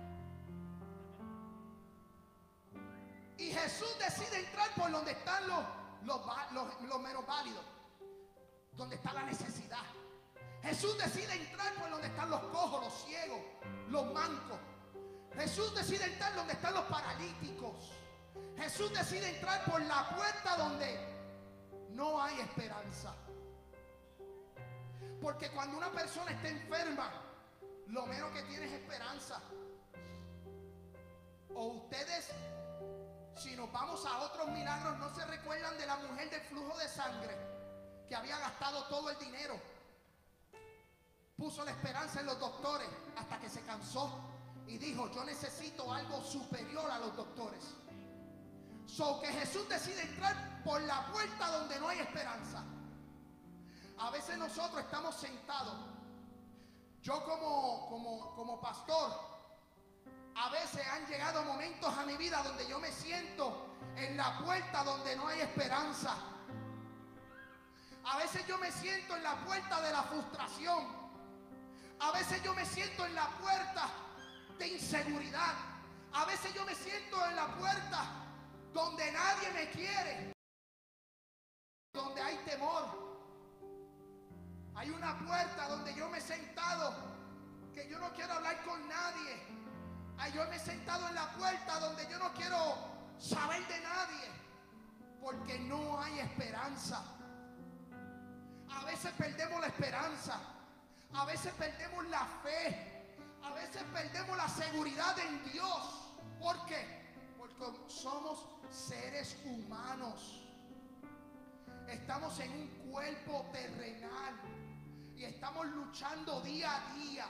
Y 3.38 3.51
Jesús 3.51 3.95
decide 3.99 4.39
entrar 4.39 4.73
por 4.75 4.91
donde 4.91 5.12
están 5.12 5.47
los, 5.47 5.63
los, 6.88 7.01
menos 7.01 7.25
válidos, 7.27 7.65
donde 8.73 8.95
está 8.95 9.13
la 9.13 9.23
necesidad. 9.23 9.84
Jesús 10.63 10.97
decide 10.97 11.34
entrar 11.34 11.73
por 11.75 11.89
donde 11.89 12.08
están 12.08 12.30
los 12.30 12.41
cojos, 12.45 12.86
los 12.86 12.93
ciegos, 13.03 13.39
los 13.89 14.06
mancos. 14.13 14.58
Jesús 15.38 15.73
decide 15.76 16.06
entrar 16.06 16.34
donde 16.36 16.54
están 16.54 16.73
los 16.73 16.86
paralíticos. 16.86 17.91
Jesús 18.58 18.91
decide 18.91 19.30
entrar 19.30 19.63
por 19.65 19.80
la 19.82 20.10
puerta 20.15 20.58
donde 20.58 21.00
no 21.91 22.21
hay 22.21 22.39
esperanza. 22.39 23.13
Porque 25.21 25.52
cuando 25.52 25.78
una 25.78 25.91
persona 25.91 26.32
está 26.32 26.47
enferma, 26.47 27.12
lo 27.88 28.06
menos 28.08 28.32
que 28.32 28.41
tiene 28.43 28.65
es 28.65 28.73
esperanza. 28.73 29.39
O 31.54 31.65
ustedes, 31.67 32.30
si 33.36 33.56
nos 33.56 33.71
vamos 33.71 34.06
a 34.06 34.19
otros 34.19 34.50
milagros, 34.50 34.97
no 34.97 35.13
se 35.13 35.26
recuerdan 35.26 35.78
de 35.78 35.86
la 35.86 35.97
mujer 35.97 36.30
del 36.32 36.41
flujo 36.41 36.78
de 36.78 36.88
sangre 36.88 37.38
que 38.10 38.15
había 38.15 38.39
gastado 38.39 38.86
todo 38.86 39.12
el 39.12 39.19
dinero. 39.19 39.60
Puso 41.38 41.63
la 41.63 41.71
esperanza 41.71 42.21
en 42.21 42.26
los 42.26 42.39
doctores 42.39 42.89
hasta 43.15 43.39
que 43.39 43.50
se 43.50 43.62
cansó 43.62 44.26
y 44.67 44.77
dijo, 44.77 45.10
yo 45.12 45.23
necesito 45.23 45.91
algo 45.91 46.21
superior 46.23 46.89
a 46.91 46.99
los 46.99 47.15
doctores. 47.15 47.63
So 48.86 49.19
que 49.21 49.27
Jesús 49.27 49.67
decide 49.69 50.01
entrar 50.01 50.63
por 50.63 50.82
la 50.82 51.06
puerta 51.08 51.51
donde 51.51 51.80
no 51.80 51.88
hay 51.88 51.99
esperanza. 51.99 52.63
A 53.97 54.10
veces 54.12 54.38
nosotros 54.38 54.82
estamos 54.82 55.15
sentados. 55.15 55.75
Yo 57.01 57.23
como, 57.23 57.88
como, 57.89 58.36
como 58.36 58.62
pastor, 58.62 59.12
a 60.36 60.49
veces 60.49 60.86
han 60.88 61.06
llegado 61.08 61.43
momentos 61.43 61.97
a 61.97 62.06
mi 62.06 62.17
vida 62.17 62.43
donde 62.43 62.67
yo 62.67 62.80
me 62.80 62.91
siento 62.91 63.75
en 63.95 64.17
la 64.17 64.38
puerta 64.39 64.84
donde 64.84 65.15
no 65.15 65.27
hay 65.27 65.41
esperanza. 65.41 66.15
A 68.03 68.17
veces 68.17 68.45
yo 68.47 68.58
me 68.58 68.71
siento 68.71 69.15
en 69.15 69.23
la 69.23 69.36
puerta 69.45 69.82
de 69.82 69.91
la 69.91 70.03
frustración. 70.03 70.86
A 71.99 72.12
veces 72.12 72.41
yo 72.43 72.53
me 72.53 72.65
siento 72.65 73.06
en 73.06 73.15
la 73.15 73.27
puerta 73.39 73.89
de 74.58 74.67
inseguridad. 74.67 75.54
A 76.13 76.26
veces 76.26 76.54
yo 76.54 76.65
me 76.65 76.76
siento 76.76 77.24
en 77.26 77.36
la 77.36 77.48
puerta 77.56 78.06
donde 78.74 79.12
nadie 79.12 79.52
me 79.52 79.70
quiere, 79.70 80.34
donde 81.93 82.22
hay 82.22 82.38
temor. 82.46 83.08
Hay 84.76 84.89
una 84.89 85.17
puerta 85.20 85.67
donde 85.70 85.93
yo 85.96 86.10
me 86.10 86.20
he 86.20 86.22
sentado 86.22 86.93
que 87.74 87.89
yo 87.89 88.00
no 88.00 88.12
quiero 88.13 88.34
hablar 88.34 88.63
con 88.63 88.88
nadie. 88.88 89.41
Ay, 90.17 90.32
yo 90.34 90.46
me 90.48 90.56
he 90.56 90.60
sentado 90.60 91.08
en 91.08 91.15
la 91.15 91.32
puerta 91.34 91.80
donde 91.80 92.08
yo 92.10 92.17
no 92.17 92.34
quiero 92.34 92.76
saber 93.20 93.67
de 93.67 93.80
nadie, 93.82 94.32
porque 95.22 95.60
no 95.60 96.00
hay 96.02 96.20
esperanza. 96.20 97.04
A 98.70 98.86
veces 98.86 99.12
perdemos 99.17 99.62
la 99.62 99.67
esperanza, 99.67 100.39
a 101.13 101.26
veces 101.26 101.54
perdemos 101.54 102.08
la 102.08 102.26
fe, 102.43 102.96
a 103.47 103.53
veces 103.53 103.83
perdemos 103.93 104.38
la 104.38 104.47
seguridad 104.49 105.17
en 105.19 105.51
Dios. 105.51 106.12
¿Por 106.39 106.65
qué? 106.65 106.97
somos 107.88 108.45
seres 108.69 109.38
humanos. 109.45 110.43
Estamos 111.88 112.39
en 112.39 112.51
un 112.51 112.67
cuerpo 112.91 113.49
terrenal 113.51 114.36
y 115.15 115.23
estamos 115.23 115.65
luchando 115.67 116.41
día 116.41 116.69
a 116.75 116.93
día 116.95 117.25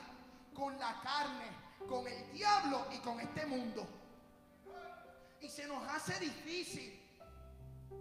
con 0.53 0.77
la 0.77 0.99
carne, 1.01 1.49
con 1.87 2.05
el 2.07 2.31
diablo 2.33 2.87
y 2.91 2.97
con 2.97 3.19
este 3.21 3.45
mundo. 3.45 3.87
Y 5.39 5.47
se 5.47 5.65
nos 5.67 5.87
hace 5.87 6.19
difícil. 6.19 7.01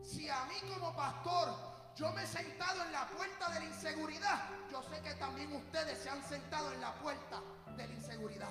Si 0.02 0.28
a 0.28 0.44
mí 0.46 0.56
como 0.74 0.96
pastor 0.96 1.54
yo 1.94 2.10
me 2.12 2.24
he 2.24 2.26
sentado 2.26 2.84
en 2.84 2.92
la 2.92 3.06
puerta 3.08 3.50
de 3.50 3.60
la 3.60 3.66
inseguridad, 3.66 4.48
yo 4.70 4.82
sé 4.82 5.00
que 5.02 5.14
también 5.14 5.52
ustedes 5.54 5.98
se 5.98 6.10
han 6.10 6.22
sentado 6.24 6.72
en 6.72 6.80
la 6.80 6.94
puerta 6.94 7.40
de 7.76 7.86
la 7.86 7.94
inseguridad. 7.94 8.50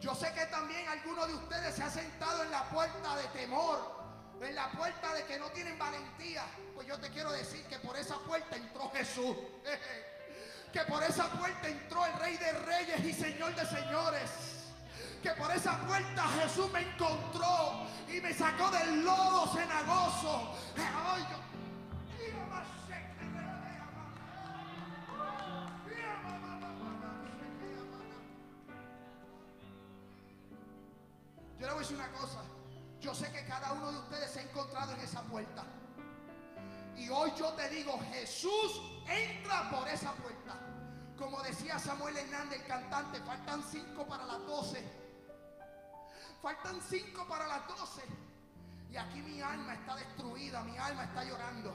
Yo 0.00 0.14
sé 0.14 0.32
que 0.32 0.46
también 0.46 0.88
algunos 0.88 1.28
de 1.28 1.34
ustedes 1.34 1.74
se 1.74 1.82
han 1.82 1.90
sentado 1.90 2.42
en 2.42 2.50
la 2.50 2.68
puerta 2.68 3.16
de 3.16 3.24
temor, 3.28 3.78
en 4.40 4.54
la 4.54 4.70
puerta 4.72 5.14
de 5.14 5.24
que 5.24 5.38
no 5.38 5.46
tienen 5.50 5.78
valentía. 5.78 6.44
Pues 6.74 6.86
yo 6.86 6.98
te 6.98 7.08
quiero 7.10 7.32
decir 7.32 7.64
que 7.66 7.78
por 7.78 7.96
esa 7.96 8.18
puerta 8.18 8.56
entró 8.56 8.90
Jesús. 8.90 9.36
que 10.72 10.80
por 10.82 11.02
esa 11.02 11.28
puerta 11.30 11.68
entró 11.68 12.04
el 12.04 12.12
Rey 12.14 12.36
de 12.36 12.52
Reyes 12.52 13.04
y 13.04 13.12
Señor 13.12 13.54
de 13.54 13.66
Señores. 13.66 14.30
Que 15.22 15.30
por 15.30 15.50
esa 15.50 15.78
puerta 15.80 16.22
Jesús 16.40 16.70
me 16.70 16.80
encontró 16.82 17.86
y 18.08 18.20
me 18.20 18.34
sacó 18.34 18.70
del 18.70 19.02
lodo 19.02 19.52
cenagoso. 19.54 20.54
Yo 20.76 21.55
una 31.90 32.10
cosa. 32.12 32.42
Yo 33.00 33.14
sé 33.14 33.30
que 33.30 33.44
cada 33.46 33.72
uno 33.72 33.92
de 33.92 33.98
ustedes 33.98 34.30
se 34.30 34.40
ha 34.40 34.42
encontrado 34.42 34.92
en 34.92 35.00
esa 35.00 35.22
puerta. 35.22 35.64
Y 36.96 37.08
hoy 37.08 37.32
yo 37.36 37.52
te 37.52 37.68
digo, 37.68 37.98
Jesús 38.12 38.80
entra 39.06 39.70
por 39.70 39.86
esa 39.88 40.12
puerta. 40.12 40.54
Como 41.18 41.42
decía 41.42 41.78
Samuel 41.78 42.16
Hernández, 42.16 42.60
el 42.60 42.66
cantante, 42.66 43.20
faltan 43.20 43.62
cinco 43.62 44.06
para 44.06 44.24
las 44.24 44.46
doce. 44.46 44.82
Faltan 46.42 46.80
cinco 46.80 47.26
para 47.28 47.46
las 47.46 47.66
doce. 47.68 48.02
Y 48.90 48.96
aquí 48.96 49.20
mi 49.20 49.40
alma 49.40 49.74
está 49.74 49.96
destruida, 49.96 50.62
mi 50.62 50.76
alma 50.78 51.04
está 51.04 51.24
llorando. 51.24 51.74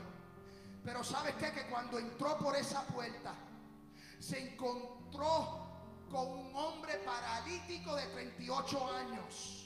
Pero 0.84 1.04
¿sabes 1.04 1.36
qué? 1.36 1.52
Que 1.52 1.68
cuando 1.68 2.00
entró 2.00 2.38
por 2.38 2.56
esa 2.56 2.82
puerta, 2.84 3.34
se 4.20 4.54
encontró 4.54 5.72
con 6.12 6.28
un 6.28 6.56
hombre 6.56 6.96
paralítico 7.06 7.96
de 7.96 8.08
38 8.08 8.94
años. 8.96 9.61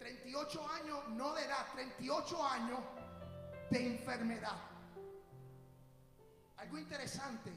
38 0.00 0.68
años 0.70 1.08
no 1.10 1.34
de 1.34 1.44
edad, 1.44 1.66
38 1.74 2.46
años 2.46 2.80
de 3.70 3.86
enfermedad. 3.86 4.56
Algo 6.56 6.78
interesante 6.78 7.52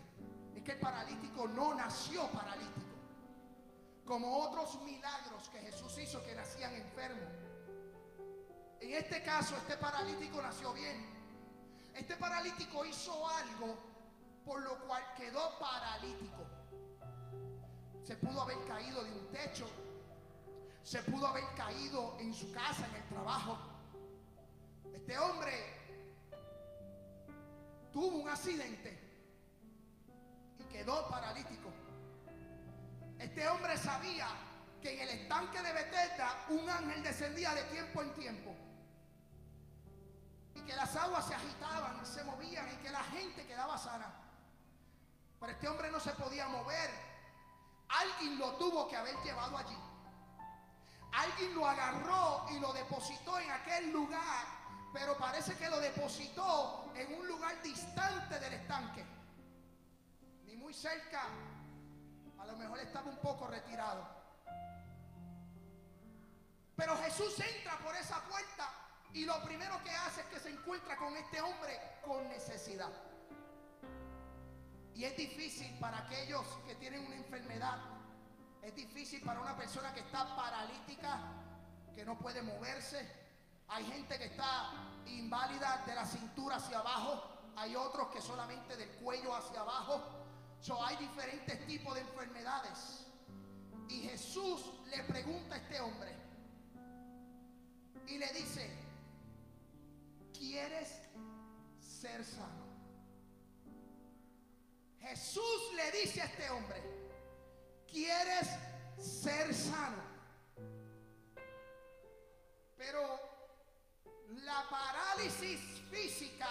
es 0.54 0.62
que 0.62 0.74
el 0.74 0.80
paralítico 0.80 1.48
no 1.48 1.74
nació 1.74 2.28
paralítico, 2.32 2.98
como 4.06 4.40
otros 4.40 4.82
milagros 4.82 5.48
que 5.48 5.60
Jesús 5.60 5.98
hizo 5.98 6.22
que 6.26 6.36
nacían 6.36 6.74
enfermos. 6.74 7.32
En 8.82 8.94
este 8.94 9.24
caso, 9.24 9.56
este 9.56 9.78
paralítico 9.78 10.42
nació 10.42 10.74
bien. 10.74 10.98
Este 11.96 12.18
paralítico 12.18 12.84
hizo 12.84 13.26
algo 13.26 13.78
por 14.44 14.62
lo 14.62 14.86
cual 14.86 15.02
quedó 15.16 15.58
paralítico. 15.60 16.46
Se 18.04 18.18
pudo 18.18 18.42
haber 18.42 18.58
caído 18.66 19.02
de 19.02 19.12
un 19.14 19.32
techo, 19.32 19.66
se 20.84 21.02
pudo 21.04 21.28
haber 21.28 21.46
caído 21.56 22.18
en 22.20 22.34
su 22.34 22.52
casa, 22.52 22.86
en 22.88 22.96
el 22.96 23.08
trabajo. 23.08 23.58
Este 24.94 25.18
hombre 25.18 25.54
tuvo 27.92 28.18
un 28.18 28.30
accidente 28.30 29.00
y 30.60 30.64
quedó 30.66 31.08
paralítico. 31.10 31.70
Este 33.18 33.48
hombre 33.48 33.78
sabía 33.78 34.28
que 34.82 34.94
en 34.94 35.08
el 35.08 35.10
estanque 35.22 35.62
de 35.62 35.72
Bethesda 35.72 36.46
un 36.50 36.70
ángel 36.70 37.02
descendía 37.02 37.54
de 37.54 37.64
tiempo 37.64 38.02
en 38.02 38.14
tiempo. 38.14 38.54
Y 40.56 40.62
que 40.62 40.76
las 40.76 40.96
aguas 40.98 41.26
se 41.26 41.34
agitaban, 41.34 42.06
se 42.06 42.24
movían 42.26 42.68
y 42.74 42.76
que 42.84 42.92
la 42.92 43.04
gente 43.06 43.48
quedaba 43.48 43.78
sana. 43.78 44.14
Pero 45.40 45.52
este 45.52 45.68
hombre 45.70 45.90
no 45.90 46.00
se 46.00 46.12
podía 46.12 46.48
mover. 46.50 46.90
Alguien 47.88 48.38
lo 48.38 48.54
tuvo 48.56 48.88
que 48.90 48.98
haber 48.98 49.16
llevado 49.24 49.58
allí. 49.58 49.78
Alguien 51.14 51.54
lo 51.54 51.68
agarró 51.68 52.46
y 52.50 52.60
lo 52.60 52.74
depositó 52.74 53.40
en 53.40 53.52
aquel 53.52 53.92
lugar, 53.92 54.46
pero 54.92 55.18
parece 55.18 55.56
que 55.56 55.70
lo 55.70 55.80
depositó 55.80 56.92
en 56.96 57.20
un 57.20 57.28
lugar 57.28 57.62
distante 57.62 58.40
del 58.40 58.54
estanque. 58.54 59.06
Ni 60.46 60.56
muy 60.56 60.74
cerca, 60.74 61.28
a 62.40 62.46
lo 62.46 62.58
mejor 62.58 62.80
estaba 62.80 63.10
un 63.10 63.18
poco 63.18 63.48
retirado. 63.48 64.08
Pero 66.76 66.98
Jesús 66.98 67.40
entra 67.40 67.78
por 67.78 67.96
esa 67.96 68.20
puerta 68.24 68.70
y 69.14 69.26
lo 69.26 69.44
primero 69.44 69.82
que 69.84 69.92
hace 69.92 70.22
es 70.22 70.28
que 70.28 70.40
se 70.40 70.50
encuentra 70.50 70.98
con 70.98 71.16
este 71.16 71.40
hombre 71.42 71.80
con 72.04 72.28
necesidad. 72.30 72.92
Y 74.96 75.06
es 75.06 75.16
difícil 75.16 75.78
para 75.80 76.00
aquellos 76.00 76.46
que 76.66 76.76
tienen 76.76 77.06
una 77.06 77.16
enfermedad. 77.16 77.93
Es 78.64 78.74
difícil 78.76 79.22
para 79.22 79.42
una 79.42 79.58
persona 79.58 79.94
que 79.94 80.00
está 80.00 80.36
paralítica, 80.36 81.20
que 81.94 82.06
no 82.06 82.18
puede 82.18 82.42
moverse. 82.42 83.06
Hay 83.68 83.86
gente 83.86 84.18
que 84.18 84.26
está 84.26 84.72
inválida 85.06 85.84
de 85.86 85.94
la 85.94 86.06
cintura 86.06 86.56
hacia 86.56 86.80
abajo. 86.80 87.30
Hay 87.58 87.76
otros 87.76 88.08
que 88.08 88.22
solamente 88.22 88.78
del 88.78 88.90
cuello 88.92 89.36
hacia 89.36 89.60
abajo. 89.60 90.02
Hay 90.82 90.96
diferentes 90.96 91.68
tipos 91.68 91.94
de 91.94 92.02
enfermedades. 92.02 93.06
Y 93.90 94.02
Jesús 94.04 94.72
le 94.88 95.04
pregunta 95.04 95.56
a 95.56 95.58
este 95.58 95.82
hombre 95.82 96.16
y 98.08 98.18
le 98.18 98.32
dice, 98.34 98.70
¿quieres 100.34 100.90
ser 101.80 102.24
sano? 102.24 102.64
Jesús 105.02 105.74
le 105.76 105.92
dice 106.00 106.22
a 106.22 106.26
este 106.26 106.50
hombre, 106.50 107.03
¿quieres 107.94 108.50
ser 109.00 109.54
sano? 109.54 110.04
Pero 112.76 113.20
la 114.42 114.68
parálisis 114.70 115.60
física 115.90 116.50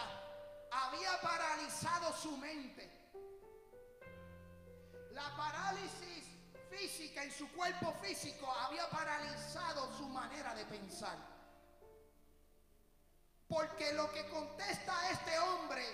había 0.70 1.20
paralizado 1.20 2.16
su 2.16 2.37
mente. 2.38 2.90
La 5.11 5.37
parálisis 5.37 6.24
física 6.70 7.22
en 7.24 7.33
su 7.33 7.50
cuerpo 7.52 7.92
físico 8.02 8.50
había 8.50 8.88
paralizado 8.88 9.94
su 9.98 10.09
manera 10.09 10.55
de 10.55 10.64
pensar. 10.66 11.18
Porque 13.48 13.92
lo 13.92 14.11
que 14.12 14.26
contesta 14.31 15.11
este 15.11 15.38
hombre 15.38 15.85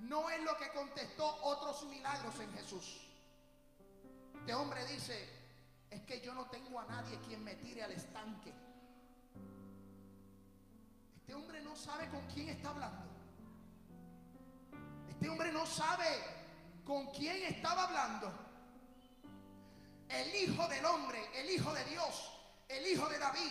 no 0.00 0.28
es 0.28 0.42
lo 0.42 0.54
que 0.58 0.68
contestó 0.72 1.24
otros 1.42 1.84
milagros 1.84 2.38
en 2.40 2.52
Jesús. 2.52 3.05
Este 4.46 4.54
hombre 4.54 4.86
dice, 4.86 5.28
es 5.90 6.02
que 6.02 6.20
yo 6.20 6.32
no 6.32 6.48
tengo 6.48 6.78
a 6.78 6.84
nadie 6.84 7.18
quien 7.26 7.42
me 7.42 7.56
tire 7.56 7.82
al 7.82 7.90
estanque. 7.90 8.54
Este 11.16 11.34
hombre 11.34 11.60
no 11.62 11.74
sabe 11.74 12.08
con 12.10 12.24
quién 12.28 12.50
está 12.50 12.68
hablando. 12.68 13.10
Este 15.08 15.28
hombre 15.28 15.50
no 15.50 15.66
sabe 15.66 16.06
con 16.84 17.06
quién 17.06 17.42
estaba 17.42 17.88
hablando. 17.88 18.32
El 20.08 20.32
Hijo 20.36 20.68
del 20.68 20.84
Hombre, 20.84 21.28
el 21.34 21.50
Hijo 21.50 21.74
de 21.74 21.84
Dios, 21.86 22.32
el 22.68 22.86
Hijo 22.86 23.08
de 23.08 23.18
David, 23.18 23.50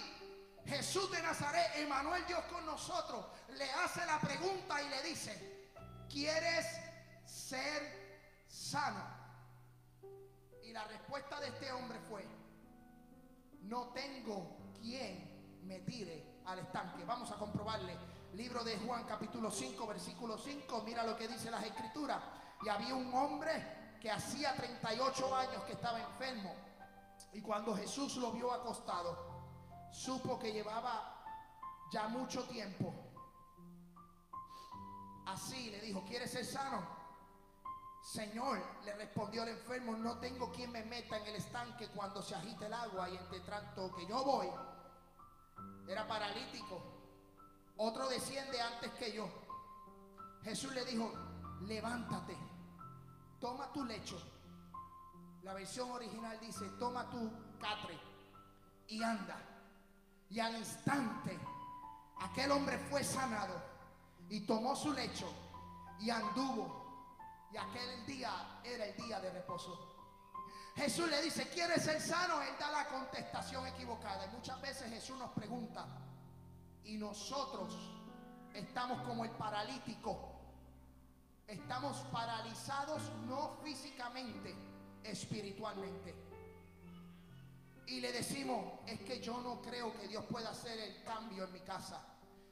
Jesús 0.66 1.12
de 1.12 1.22
Nazaret, 1.22 1.76
Emanuel 1.76 2.26
Dios 2.26 2.46
con 2.46 2.66
nosotros, 2.66 3.26
le 3.50 3.70
hace 3.70 4.06
la 4.06 4.18
pregunta 4.22 4.82
y 4.82 4.88
le 4.88 5.04
dice, 5.04 5.74
¿quieres 6.10 6.66
ser 7.26 8.46
sano? 8.48 9.15
La 10.76 10.84
respuesta 10.84 11.40
de 11.40 11.48
este 11.48 11.72
hombre 11.72 11.98
fue, 12.02 12.28
no 13.62 13.94
tengo 13.94 14.74
quien 14.82 15.62
me 15.64 15.80
tire 15.80 16.42
al 16.44 16.60
estanque. 16.60 17.06
Vamos 17.06 17.32
a 17.32 17.38
comprobarle. 17.38 17.98
Libro 18.34 18.62
de 18.62 18.78
Juan 18.80 19.06
capítulo 19.06 19.50
5, 19.50 19.88
versículo 19.88 20.38
5, 20.38 20.84
mira 20.86 21.04
lo 21.04 21.16
que 21.16 21.30
dice 21.30 21.50
las 21.50 21.64
escrituras. 21.64 22.22
Y 22.62 22.68
había 22.68 22.94
un 22.94 23.14
hombre 23.14 23.96
que 24.02 24.12
hacía 24.12 24.54
38 24.54 25.34
años 25.34 25.64
que 25.64 25.72
estaba 25.72 26.02
enfermo. 26.02 26.54
Y 27.32 27.40
cuando 27.40 27.74
Jesús 27.78 28.18
lo 28.18 28.34
vio 28.34 28.52
acostado, 28.52 29.88
supo 29.94 30.38
que 30.38 30.52
llevaba 30.52 31.24
ya 31.90 32.10
mucho 32.10 32.44
tiempo 32.50 32.94
Así 35.26 35.70
le 35.72 35.82
dijo, 35.82 36.04
¿quieres 36.06 36.32
ser 36.32 36.46
sano? 36.46 36.95
Señor, 38.06 38.62
le 38.84 38.94
respondió 38.94 39.42
el 39.42 39.50
enfermo, 39.50 39.98
no 39.98 40.20
tengo 40.20 40.52
quien 40.52 40.72
me 40.72 40.86
meta 40.86 41.18
en 41.18 41.26
el 41.26 41.38
estanque 41.38 41.88
cuando 41.88 42.22
se 42.22 42.36
agita 42.36 42.68
el 42.68 42.74
agua 42.74 43.10
y 43.10 43.18
entre 43.18 43.40
tanto 43.40 43.96
que 43.96 44.06
yo 44.06 44.24
voy, 44.24 44.48
era 45.88 46.08
paralítico. 46.08 46.84
Otro 47.78 48.08
desciende 48.08 48.62
antes 48.62 48.92
que 48.92 49.12
yo. 49.12 49.28
Jesús 50.44 50.72
le 50.76 50.86
dijo, 50.86 51.12
levántate, 51.62 52.38
toma 53.42 53.74
tu 53.74 53.84
lecho. 53.84 54.22
La 55.42 55.56
versión 55.56 55.90
original 55.90 56.40
dice, 56.40 56.70
toma 56.78 57.10
tu 57.10 57.32
catre 57.60 58.00
y 58.88 59.02
anda. 59.02 59.36
Y 60.30 60.40
al 60.40 60.56
instante, 60.58 61.40
aquel 62.20 62.52
hombre 62.52 62.78
fue 62.88 63.04
sanado 63.04 63.60
y 64.30 64.42
tomó 64.42 64.76
su 64.76 64.94
lecho 64.94 65.28
y 66.00 66.12
anduvo. 66.12 66.85
Y 67.56 67.58
aquel 67.58 68.06
día 68.06 68.60
era 68.66 68.86
el 68.86 68.98
día 68.98 69.18
de 69.22 69.32
reposo. 69.32 69.96
Jesús 70.76 71.10
le 71.10 71.22
dice, 71.22 71.48
¿quieres 71.48 71.84
ser 71.84 72.02
sano? 72.02 72.42
Él 72.42 72.54
da 72.60 72.70
la 72.70 72.86
contestación 72.90 73.66
equivocada. 73.68 74.26
Y 74.26 74.36
muchas 74.36 74.60
veces 74.60 74.90
Jesús 74.92 75.18
nos 75.18 75.32
pregunta, 75.32 75.88
y 76.84 76.98
nosotros 76.98 77.74
estamos 78.54 79.02
como 79.04 79.24
el 79.24 79.32
paralítico. 79.32 80.34
Estamos 81.48 81.96
paralizados 82.12 83.10
no 83.26 83.56
físicamente, 83.64 84.54
espiritualmente. 85.02 86.14
Y 87.88 88.02
le 88.02 88.12
decimos, 88.12 88.82
es 88.86 89.00
que 89.00 89.22
yo 89.22 89.40
no 89.40 89.62
creo 89.62 89.94
que 89.94 90.10
Dios 90.10 90.26
pueda 90.26 90.50
hacer 90.50 90.78
el 90.78 91.04
cambio 91.06 91.46
en 91.46 91.54
mi 91.54 91.62
casa. 91.62 92.06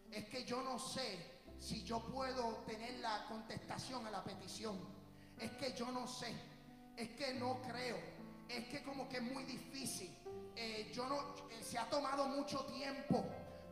Es 0.09 0.29
que 0.29 0.45
yo 0.45 0.61
no 0.61 0.79
sé 0.79 1.33
si 1.59 1.83
yo 1.83 2.01
puedo 2.01 2.57
tener 2.65 2.99
la 2.99 3.25
contestación 3.27 4.05
a 4.05 4.11
la 4.11 4.23
petición. 4.23 4.92
Es 5.39 5.51
que 5.51 5.73
yo 5.73 5.91
no 5.91 6.07
sé, 6.07 6.33
es 6.95 7.09
que 7.09 7.33
no 7.33 7.61
creo, 7.61 7.97
es 8.47 8.65
que 8.67 8.83
como 8.83 9.09
que 9.09 9.17
es 9.17 9.23
muy 9.23 9.43
difícil. 9.43 10.15
Eh, 10.55 10.91
yo 10.93 11.07
no, 11.07 11.35
eh, 11.49 11.63
se 11.63 11.77
ha 11.77 11.89
tomado 11.89 12.27
mucho 12.27 12.65
tiempo. 12.65 13.25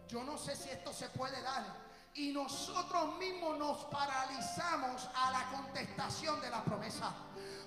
Yo 0.07 0.23
no 0.23 0.37
sé 0.37 0.55
si 0.55 0.69
esto 0.69 0.91
se 0.91 1.09
puede 1.09 1.41
dar. 1.41 1.91
Y 2.13 2.33
nosotros 2.33 3.17
mismos 3.17 3.57
nos 3.57 3.85
paralizamos 3.85 5.09
a 5.15 5.31
la 5.31 5.49
contestación 5.49 6.41
de 6.41 6.49
la 6.49 6.63
promesa. 6.63 7.13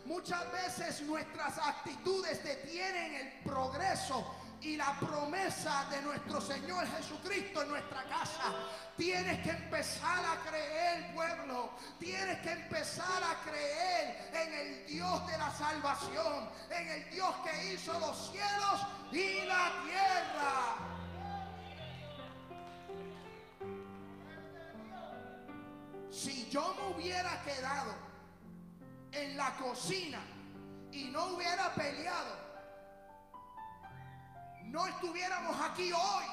Muchas 0.05 0.53
veces 0.53 1.01
nuestras 1.03 1.57
actitudes 1.57 2.45
detienen 2.45 3.15
el 3.15 3.43
progreso 3.43 4.35
y 4.61 4.77
la 4.77 4.99
promesa 4.99 5.87
de 5.91 6.03
nuestro 6.03 6.41
Señor 6.41 6.87
Jesucristo 6.97 7.63
en 7.63 7.69
nuestra 7.69 8.05
casa. 8.05 8.55
Tienes 8.97 9.43
que 9.43 9.51
empezar 9.51 10.25
a 10.25 10.49
creer, 10.49 11.15
pueblo. 11.15 11.71
Tienes 11.99 12.39
que 12.41 12.53
empezar 12.53 13.23
a 13.23 13.43
creer 13.49 14.31
en 14.33 14.55
el 14.55 14.87
Dios 14.87 15.27
de 15.27 15.39
la 15.39 15.53
salvación, 15.53 16.49
en 16.71 16.89
el 16.89 17.11
Dios 17.11 17.35
que 17.45 17.75
hizo 17.75 17.99
los 17.99 18.31
cielos 18.31 18.87
y 19.13 19.47
la 19.47 19.73
tierra. 19.85 20.95
Si 26.11 26.49
yo 26.49 26.75
me 26.75 26.95
hubiera 26.95 27.43
quedado 27.43 27.95
en 29.13 29.37
la 29.37 29.57
cocina 29.57 30.21
y 30.93 31.05
no 31.05 31.35
hubiera 31.35 31.75
peleado, 31.75 32.44
no 34.75 34.89
estuviéramos 34.89 35.57
aquí 35.61 35.93
hoy. 35.93 36.25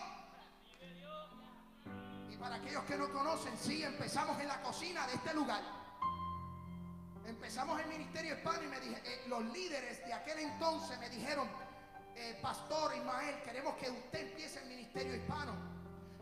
Y 2.31 2.37
para 2.37 2.55
aquellos 2.55 2.83
que 2.85 2.97
no 2.97 3.13
conocen, 3.13 3.55
sí, 3.55 3.83
empezamos 3.83 4.41
en 4.41 4.47
la 4.47 4.59
cocina 4.63 5.05
de 5.05 5.13
este 5.13 5.31
lugar. 5.35 5.61
Empezamos 7.23 7.79
el 7.79 7.85
ministerio 7.85 8.33
hispano 8.35 8.63
y 8.63 8.67
me 8.67 8.79
dije, 8.79 8.99
eh, 9.05 9.25
los 9.27 9.43
líderes 9.53 10.03
de 10.07 10.11
aquel 10.11 10.39
entonces 10.39 10.99
me 10.99 11.11
dijeron, 11.11 11.47
eh, 12.15 12.39
Pastor 12.41 12.95
Ismael, 12.95 13.43
queremos 13.43 13.75
que 13.75 13.91
usted 13.91 14.31
empiece 14.31 14.59
el 14.59 14.69
ministerio 14.69 15.15
hispano. 15.15 15.53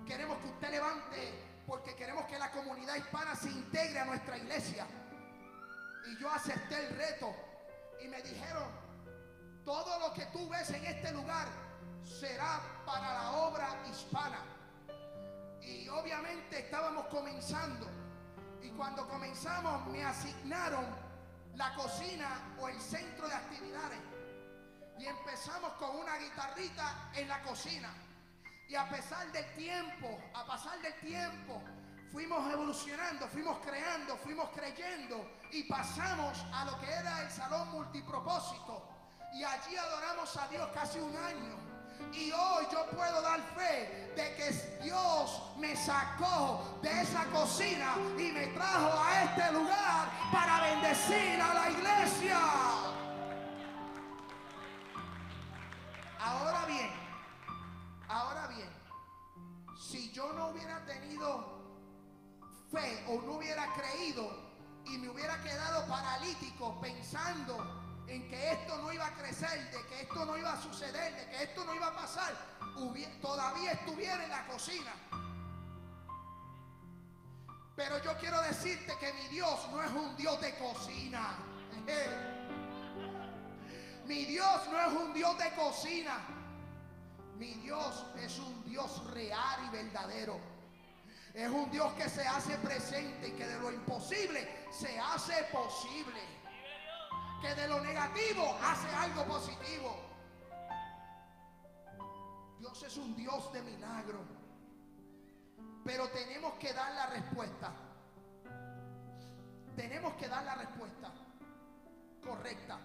Queremos 0.06 0.40
que 0.40 0.48
usted 0.48 0.72
levante, 0.72 1.62
porque 1.66 1.96
queremos 1.96 2.26
que 2.26 2.38
la 2.38 2.52
comunidad 2.52 2.96
hispana 2.96 3.34
se 3.34 3.50
integre 3.50 3.98
a 3.98 4.06
nuestra 4.06 4.38
iglesia. 4.38 4.86
Y 6.06 6.20
yo 6.20 6.30
acepté 6.30 6.86
el 6.86 6.98
reto. 6.98 7.34
Y 8.04 8.10
me 8.10 8.22
dijeron, 8.22 8.68
todo 9.64 10.00
lo 10.00 10.14
que 10.14 10.26
tú 10.28 10.50
ves 10.50 10.70
en 10.72 10.86
este 10.86 11.14
lugar 11.14 11.69
será 12.04 12.62
para 12.86 13.14
la 13.14 13.32
obra 13.32 13.78
hispana. 13.90 14.40
Y 15.62 15.88
obviamente 15.90 16.60
estábamos 16.60 17.06
comenzando. 17.08 17.88
Y 18.62 18.70
cuando 18.72 19.08
comenzamos 19.08 19.88
me 19.88 20.04
asignaron 20.04 20.86
la 21.56 21.74
cocina 21.76 22.56
o 22.60 22.70
el 22.70 22.80
centro 22.80 23.28
de 23.28 23.34
actividades. 23.34 24.00
Y 24.98 25.06
empezamos 25.06 25.74
con 25.74 25.96
una 25.98 26.18
guitarrita 26.18 27.12
en 27.16 27.28
la 27.28 27.42
cocina. 27.44 27.94
Y 28.68 28.76
a 28.76 28.88
pesar 28.90 29.32
del 29.32 29.46
tiempo, 29.56 30.20
a 30.34 30.46
pasar 30.46 30.80
del 30.82 30.94
tiempo, 31.00 31.62
fuimos 32.12 32.52
evolucionando, 32.52 33.28
fuimos 33.28 33.58
creando, 33.60 34.18
fuimos 34.18 34.50
creyendo 34.50 35.40
y 35.52 35.64
pasamos 35.64 36.38
a 36.54 36.66
lo 36.66 36.80
que 36.80 36.92
era 36.92 37.24
el 37.24 37.32
salón 37.32 37.70
multipropósito. 37.72 38.88
Y 39.34 39.44
allí 39.44 39.76
adoramos 39.76 40.36
a 40.38 40.48
Dios 40.48 40.70
casi 40.74 41.00
un 41.00 41.16
año. 41.16 41.69
Y 42.14 42.32
hoy 42.32 42.66
yo 42.72 42.86
puedo 42.88 43.22
dar 43.22 43.40
fe 43.56 44.12
de 44.16 44.36
que 44.36 44.84
Dios 44.84 45.42
me 45.58 45.76
sacó 45.76 46.80
de 46.82 47.02
esa 47.02 47.26
cocina 47.26 47.96
y 48.18 48.32
me 48.32 48.48
trajo 48.48 49.00
a 49.00 49.24
este 49.24 49.52
lugar 49.52 50.10
para 50.32 50.62
bendecir 50.62 51.42
a 51.42 51.54
la 51.54 51.70
iglesia. 51.70 52.40
Ahora 56.20 56.66
bien, 56.66 56.90
ahora 58.08 58.48
bien, 58.48 58.70
si 59.78 60.12
yo 60.12 60.34
no 60.34 60.48
hubiera 60.48 60.84
tenido 60.86 61.60
fe 62.72 63.04
o 63.08 63.22
no 63.22 63.34
hubiera 63.34 63.74
creído 63.74 64.30
y 64.86 64.98
me 64.98 65.10
hubiera 65.10 65.42
quedado 65.42 65.88
paralítico 65.88 66.80
pensando 66.82 67.79
en 68.10 68.28
que 68.28 68.52
esto 68.52 68.78
no 68.78 68.92
iba 68.92 69.06
a 69.06 69.14
crecer, 69.14 69.72
de 69.72 69.86
que 69.86 70.02
esto 70.02 70.26
no 70.26 70.38
iba 70.38 70.54
a 70.54 70.62
suceder, 70.62 71.16
de 71.16 71.30
que 71.30 71.44
esto 71.44 71.64
no 71.64 71.76
iba 71.76 71.88
a 71.88 71.96
pasar, 71.96 72.34
todavía 73.22 73.74
estuviera 73.74 74.24
en 74.24 74.30
la 74.30 74.48
cocina. 74.48 74.92
Pero 77.76 78.02
yo 78.04 78.18
quiero 78.18 78.42
decirte 78.42 78.94
que 79.00 79.14
mi 79.14 79.28
Dios 79.30 79.60
no 79.72 79.82
es 79.84 79.92
un 79.92 80.16
Dios 80.18 80.42
de 80.42 80.56
cocina. 80.58 81.38
Mi 84.06 84.26
Dios 84.26 84.68
no 84.72 84.82
es 84.82 84.88
un 84.88 85.14
Dios 85.14 85.38
de 85.38 85.52
cocina. 85.52 86.18
Mi 87.38 87.54
Dios 87.54 88.06
es 88.18 88.40
un 88.40 88.66
Dios 88.66 89.06
real 89.14 89.60
y 89.68 89.70
verdadero. 89.70 90.40
Es 91.34 91.48
un 91.48 91.70
Dios 91.70 91.94
que 91.94 92.10
se 92.10 92.28
hace 92.28 92.58
presente 92.58 93.28
y 93.28 93.32
que 93.34 93.48
de 93.48 93.60
lo 93.60 93.72
imposible 93.72 94.66
se 94.72 95.00
hace 95.00 95.44
posible 95.52 96.20
que 97.42 97.56
de 97.56 97.68
lo 97.68 97.80
negativo 97.80 98.58
hace 98.62 98.90
algo 98.96 99.26
positivo. 99.26 99.96
Dios 102.60 102.84
es 102.84 102.98
un 102.98 103.16
Dios 103.16 103.52
de 103.54 103.62
milagro. 103.62 104.20
Pero 105.84 106.08
tenemos 106.10 106.54
que 106.56 106.74
dar 106.74 106.94
la 106.94 107.08
respuesta. 107.08 107.72
Tenemos 109.76 110.14
que 110.16 110.28
dar 110.28 110.44
la 110.44 110.56
respuesta 110.56 111.12
correcta. 112.22 112.78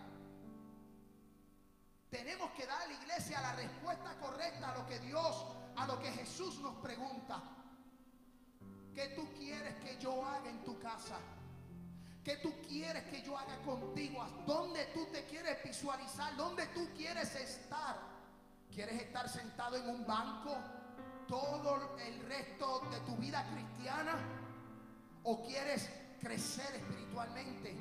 Tenemos 2.09 2.51
que 2.53 2.67
dar 2.67 2.83
a 2.83 2.87
la 2.87 2.93
iglesia 2.93 3.41
la 3.41 3.53
respuesta 3.57 4.17
correcta 4.21 4.71
a 4.71 4.79
lo 4.79 4.87
que 4.87 5.01
Dios, 5.01 5.45
a 5.77 5.87
lo 5.87 5.99
que 6.01 6.13
Jesús 6.13 6.61
nos 6.61 6.77
pregunta. 6.77 7.43
¿Qué 8.95 9.09
tú 9.09 9.29
quieres 9.37 9.75
que 9.83 9.99
yo 9.99 10.25
haga 10.25 10.49
en 10.49 10.63
tu 10.63 10.79
casa? 10.79 11.19
¿Qué 12.25 12.39
tú 12.39 12.55
quieres 12.67 13.05
que 13.11 13.21
yo 13.21 13.37
haga 13.37 13.59
contigo? 13.59 14.27
¿Dónde 14.47 14.87
tú 14.95 15.05
te 15.13 15.25
quieres 15.25 15.63
visualizar? 15.63 16.35
¿Dónde 16.37 16.67
tú 16.69 16.89
quieres 16.97 17.35
estar? 17.35 17.99
¿Quieres 18.73 19.03
estar 19.03 19.29
sentado 19.29 19.77
en 19.77 19.87
un 19.91 20.07
banco 20.07 20.57
todo 21.29 21.99
el 21.99 22.27
resto 22.27 22.81
de 22.91 23.01
tu 23.01 23.15
vida 23.17 23.47
cristiana? 23.53 24.17
¿O 25.25 25.45
quieres 25.45 25.91
crecer 26.19 26.75
espiritualmente? 26.75 27.77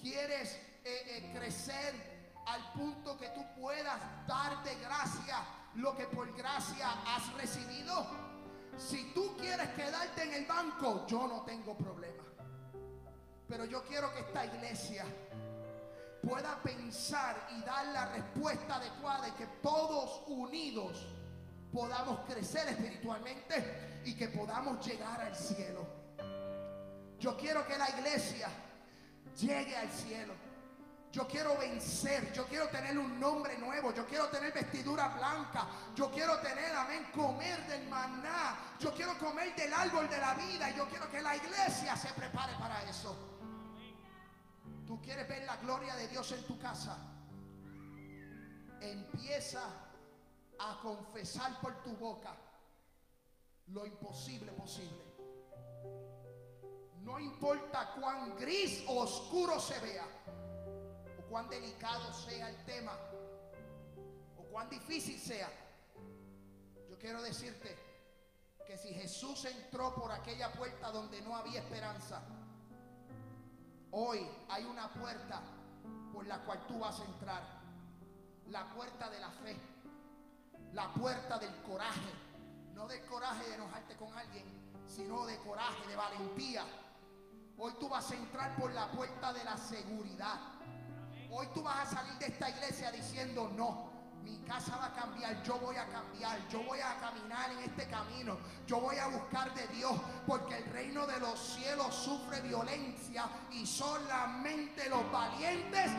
¿Quieres 0.00 0.54
eh, 0.84 1.02
eh, 1.06 1.32
crecer 1.36 2.40
al 2.46 2.72
punto 2.72 3.18
que 3.18 3.28
tú 3.28 3.44
puedas 3.60 4.00
dar 4.26 4.62
de 4.64 4.76
gracia 4.76 5.44
lo 5.74 5.94
que 5.94 6.06
por 6.06 6.34
gracia 6.34 6.88
has 7.06 7.30
recibido? 7.34 8.06
Si 8.78 9.12
tú 9.12 9.36
quieres 9.36 9.68
quedarte 9.70 10.22
en 10.22 10.32
el 10.32 10.46
banco, 10.46 11.06
yo 11.06 11.28
no 11.28 11.42
tengo 11.42 11.76
problema. 11.76 12.27
Pero 13.48 13.64
yo 13.64 13.82
quiero 13.84 14.12
que 14.12 14.20
esta 14.20 14.44
iglesia 14.44 15.04
pueda 16.22 16.60
pensar 16.62 17.48
y 17.56 17.62
dar 17.62 17.86
la 17.86 18.12
respuesta 18.12 18.76
adecuada 18.76 19.28
y 19.28 19.32
que 19.32 19.46
todos 19.62 20.22
unidos 20.26 21.06
podamos 21.72 22.20
crecer 22.20 22.68
espiritualmente 22.68 24.02
y 24.04 24.14
que 24.14 24.28
podamos 24.28 24.84
llegar 24.86 25.20
al 25.20 25.34
cielo. 25.34 25.86
Yo 27.18 27.36
quiero 27.36 27.66
que 27.66 27.78
la 27.78 27.88
iglesia 27.90 28.48
llegue 29.38 29.76
al 29.76 29.90
cielo. 29.90 30.34
Yo 31.10 31.26
quiero 31.26 31.56
vencer, 31.56 32.30
yo 32.34 32.44
quiero 32.46 32.68
tener 32.68 32.98
un 32.98 33.18
nombre 33.18 33.56
nuevo, 33.56 33.94
yo 33.94 34.06
quiero 34.06 34.28
tener 34.28 34.52
vestidura 34.52 35.08
blanca, 35.08 35.66
yo 35.94 36.10
quiero 36.10 36.38
tener, 36.40 36.70
amén, 36.76 37.08
comer 37.14 37.66
del 37.66 37.88
maná, 37.88 38.76
yo 38.78 38.92
quiero 38.92 39.18
comer 39.18 39.54
del 39.56 39.72
árbol 39.72 40.08
de 40.10 40.18
la 40.18 40.34
vida 40.34 40.70
y 40.70 40.76
yo 40.76 40.86
quiero 40.86 41.10
que 41.10 41.22
la 41.22 41.34
iglesia 41.34 41.96
se 41.96 42.12
prepare 42.12 42.52
para 42.58 42.82
eso. 42.84 43.37
Quieres 45.08 45.26
ver 45.26 45.42
la 45.44 45.56
gloria 45.56 45.96
de 45.96 46.06
Dios 46.08 46.30
en 46.32 46.42
tu 46.42 46.58
casa. 46.58 46.98
Empieza 48.78 49.62
a 50.58 50.80
confesar 50.82 51.58
por 51.62 51.82
tu 51.82 51.96
boca 51.96 52.36
lo 53.68 53.86
imposible 53.86 54.52
posible. 54.52 55.02
No 57.00 57.18
importa 57.18 57.94
cuán 57.98 58.36
gris 58.36 58.84
o 58.86 59.00
oscuro 59.00 59.58
se 59.58 59.80
vea, 59.80 60.04
o 61.18 61.22
cuán 61.30 61.48
delicado 61.48 62.12
sea 62.12 62.50
el 62.50 62.62
tema, 62.66 62.92
o 64.36 64.42
cuán 64.52 64.68
difícil 64.68 65.18
sea. 65.18 65.48
Yo 66.86 66.98
quiero 66.98 67.22
decirte 67.22 67.74
que 68.66 68.76
si 68.76 68.92
Jesús 68.92 69.46
entró 69.46 69.94
por 69.94 70.12
aquella 70.12 70.52
puerta 70.52 70.90
donde 70.90 71.22
no 71.22 71.34
había 71.34 71.60
esperanza, 71.60 72.22
Hoy 73.90 74.26
hay 74.48 74.64
una 74.64 74.88
puerta 74.88 75.40
por 76.12 76.26
la 76.26 76.38
cual 76.44 76.66
tú 76.66 76.78
vas 76.78 77.00
a 77.00 77.04
entrar. 77.04 77.42
La 78.48 78.64
puerta 78.74 79.08
de 79.10 79.20
la 79.20 79.30
fe. 79.30 79.56
La 80.72 80.92
puerta 80.92 81.38
del 81.38 81.54
coraje. 81.62 82.12
No 82.74 82.86
del 82.86 83.04
coraje 83.06 83.48
de 83.48 83.54
enojarte 83.54 83.96
con 83.96 84.12
alguien, 84.16 84.44
sino 84.86 85.26
de 85.26 85.38
coraje, 85.38 85.86
de 85.88 85.96
valentía. 85.96 86.64
Hoy 87.56 87.72
tú 87.80 87.88
vas 87.88 88.10
a 88.10 88.14
entrar 88.14 88.56
por 88.56 88.72
la 88.72 88.90
puerta 88.92 89.32
de 89.32 89.42
la 89.42 89.56
seguridad. 89.56 90.38
Hoy 91.30 91.48
tú 91.54 91.62
vas 91.62 91.80
a 91.80 91.96
salir 91.96 92.14
de 92.18 92.26
esta 92.26 92.50
iglesia 92.50 92.92
diciendo 92.92 93.50
no. 93.56 93.87
Mi 94.28 94.38
casa 94.46 94.76
va 94.76 94.86
a 94.86 94.92
cambiar, 94.92 95.42
yo 95.42 95.58
voy 95.58 95.76
a 95.76 95.86
cambiar, 95.86 96.46
yo 96.48 96.62
voy 96.62 96.80
a 96.80 96.98
caminar 97.00 97.50
en 97.52 97.58
este 97.60 97.88
camino, 97.88 98.36
yo 98.66 98.78
voy 98.80 98.96
a 98.96 99.06
buscar 99.08 99.54
de 99.54 99.66
Dios, 99.68 99.98
porque 100.26 100.58
el 100.58 100.64
reino 100.66 101.06
de 101.06 101.18
los 101.18 101.38
cielos 101.38 101.94
sufre 101.94 102.42
violencia 102.42 103.24
y 103.52 103.64
solamente 103.66 104.88
los 104.90 105.10
valientes 105.10 105.90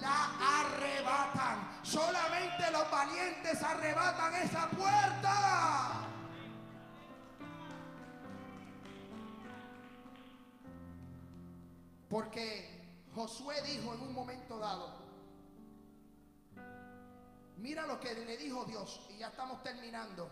la 0.00 0.60
arrebatan. 0.60 1.80
Solamente 1.82 2.70
los 2.70 2.90
valientes 2.90 3.62
arrebatan 3.62 4.34
esa 4.34 4.68
puerta. 4.70 6.08
Porque 12.08 13.08
Josué 13.14 13.62
dijo 13.62 13.94
en 13.94 14.02
un 14.02 14.12
momento 14.12 14.58
dado, 14.58 15.02
Mira 17.62 17.86
lo 17.86 18.00
que 18.00 18.12
le 18.12 18.36
dijo 18.36 18.64
Dios 18.64 19.06
y 19.08 19.18
ya 19.18 19.28
estamos 19.28 19.62
terminando. 19.62 20.28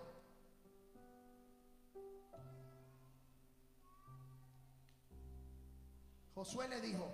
Josué 6.34 6.66
le 6.66 6.80
dijo, 6.80 7.08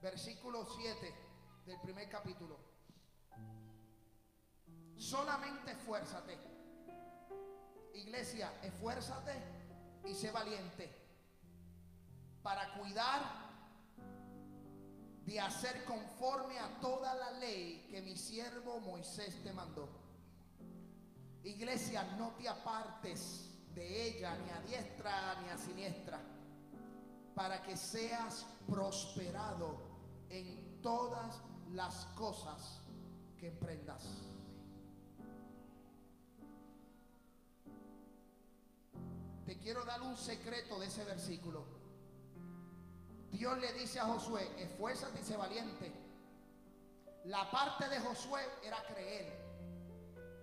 versículo 0.00 0.64
7 0.64 1.14
del 1.66 1.78
primer 1.82 2.08
capítulo, 2.08 2.58
solamente 4.96 5.72
esfuérzate. 5.72 6.38
Iglesia, 7.92 8.50
esfuérzate 8.62 9.34
y 10.06 10.14
sé 10.14 10.30
valiente 10.30 10.90
para 12.42 12.72
cuidar 12.78 13.51
de 15.26 15.40
hacer 15.40 15.84
conforme 15.84 16.58
a 16.58 16.80
toda 16.80 17.14
la 17.14 17.30
ley 17.32 17.86
que 17.90 18.02
mi 18.02 18.16
siervo 18.16 18.80
Moisés 18.80 19.42
te 19.42 19.52
mandó. 19.52 19.88
Iglesia, 21.44 22.02
no 22.18 22.30
te 22.32 22.48
apartes 22.48 23.48
de 23.74 24.08
ella 24.08 24.36
ni 24.38 24.50
a 24.50 24.60
diestra 24.60 25.40
ni 25.42 25.48
a 25.48 25.58
siniestra, 25.58 26.20
para 27.34 27.62
que 27.62 27.76
seas 27.76 28.46
prosperado 28.68 29.78
en 30.28 30.80
todas 30.82 31.40
las 31.72 32.06
cosas 32.16 32.80
que 33.38 33.48
emprendas. 33.48 34.04
Te 39.46 39.58
quiero 39.58 39.84
dar 39.84 40.00
un 40.02 40.16
secreto 40.16 40.78
de 40.78 40.86
ese 40.86 41.04
versículo. 41.04 41.81
Dios 43.32 43.58
le 43.58 43.72
dice 43.72 43.98
a 43.98 44.04
Josué, 44.04 44.48
esfuérzate 44.58 45.20
y 45.20 45.24
sé 45.24 45.36
valiente. 45.36 45.92
La 47.24 47.50
parte 47.50 47.88
de 47.88 47.98
Josué 47.98 48.42
era 48.62 48.84
creer. 48.84 49.42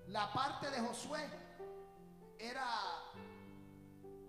La 0.07 0.33
parte 0.33 0.69
de 0.69 0.79
Josué 0.81 1.21
era 2.37 2.67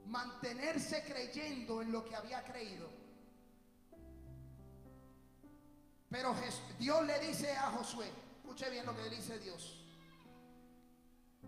mantenerse 0.06 1.02
creyendo 1.04 1.82
en 1.82 1.90
lo 1.90 2.04
que 2.04 2.14
había 2.14 2.44
creído. 2.44 2.88
Pero 6.08 6.34
Dios 6.78 7.06
le 7.06 7.18
dice 7.20 7.56
a 7.56 7.70
Josué, 7.70 8.10
Escuche 8.50 8.68
bien 8.68 8.84
lo 8.84 8.96
que 8.96 9.08
dice 9.08 9.38
Dios. 9.38 9.78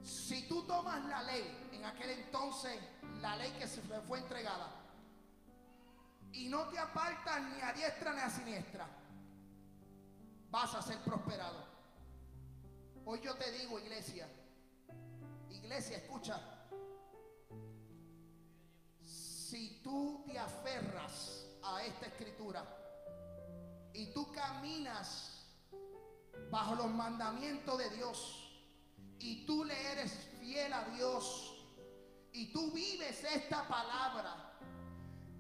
Si 0.05 0.47
tú 0.47 0.63
tomas 0.63 1.05
la 1.07 1.25
ley, 1.25 1.69
en 1.73 1.85
aquel 1.85 2.11
entonces 2.11 2.79
la 3.21 3.35
ley 3.35 3.51
que 3.59 3.67
se 3.67 3.81
fue 4.07 4.21
entregada, 4.21 4.82
y 6.33 6.49
no 6.49 6.69
te 6.69 6.79
apartas 6.79 7.43
ni 7.43 7.61
a 7.61 7.73
diestra 7.73 8.13
ni 8.13 8.21
a 8.21 8.31
siniestra, 8.31 8.87
vas 10.51 10.75
a 10.75 10.83
ser 10.83 10.99
prosperado. 10.99 11.67
Hoy 13.05 13.21
yo 13.21 13.35
te 13.37 13.51
digo, 13.53 13.79
iglesia, 13.79 14.29
iglesia, 15.51 15.99
escucha, 15.99 16.41
si 19.01 19.81
tú 19.83 20.25
te 20.27 20.39
aferras 20.39 21.47
a 21.63 21.83
esta 21.85 22.07
escritura 22.07 22.65
y 23.93 24.07
tú 24.13 24.33
caminas 24.33 25.47
bajo 26.51 26.75
los 26.77 26.91
mandamientos 26.91 27.77
de 27.79 27.91
Dios 27.91 28.49
y 29.19 29.45
tú 29.45 29.65
le 29.65 29.93
eres 29.93 30.13
fiel 30.41 30.73
a 30.73 30.85
Dios 30.91 31.67
y 32.33 32.53
tú 32.53 32.71
vives 32.73 33.23
esta 33.25 33.69
palabra 33.69 34.42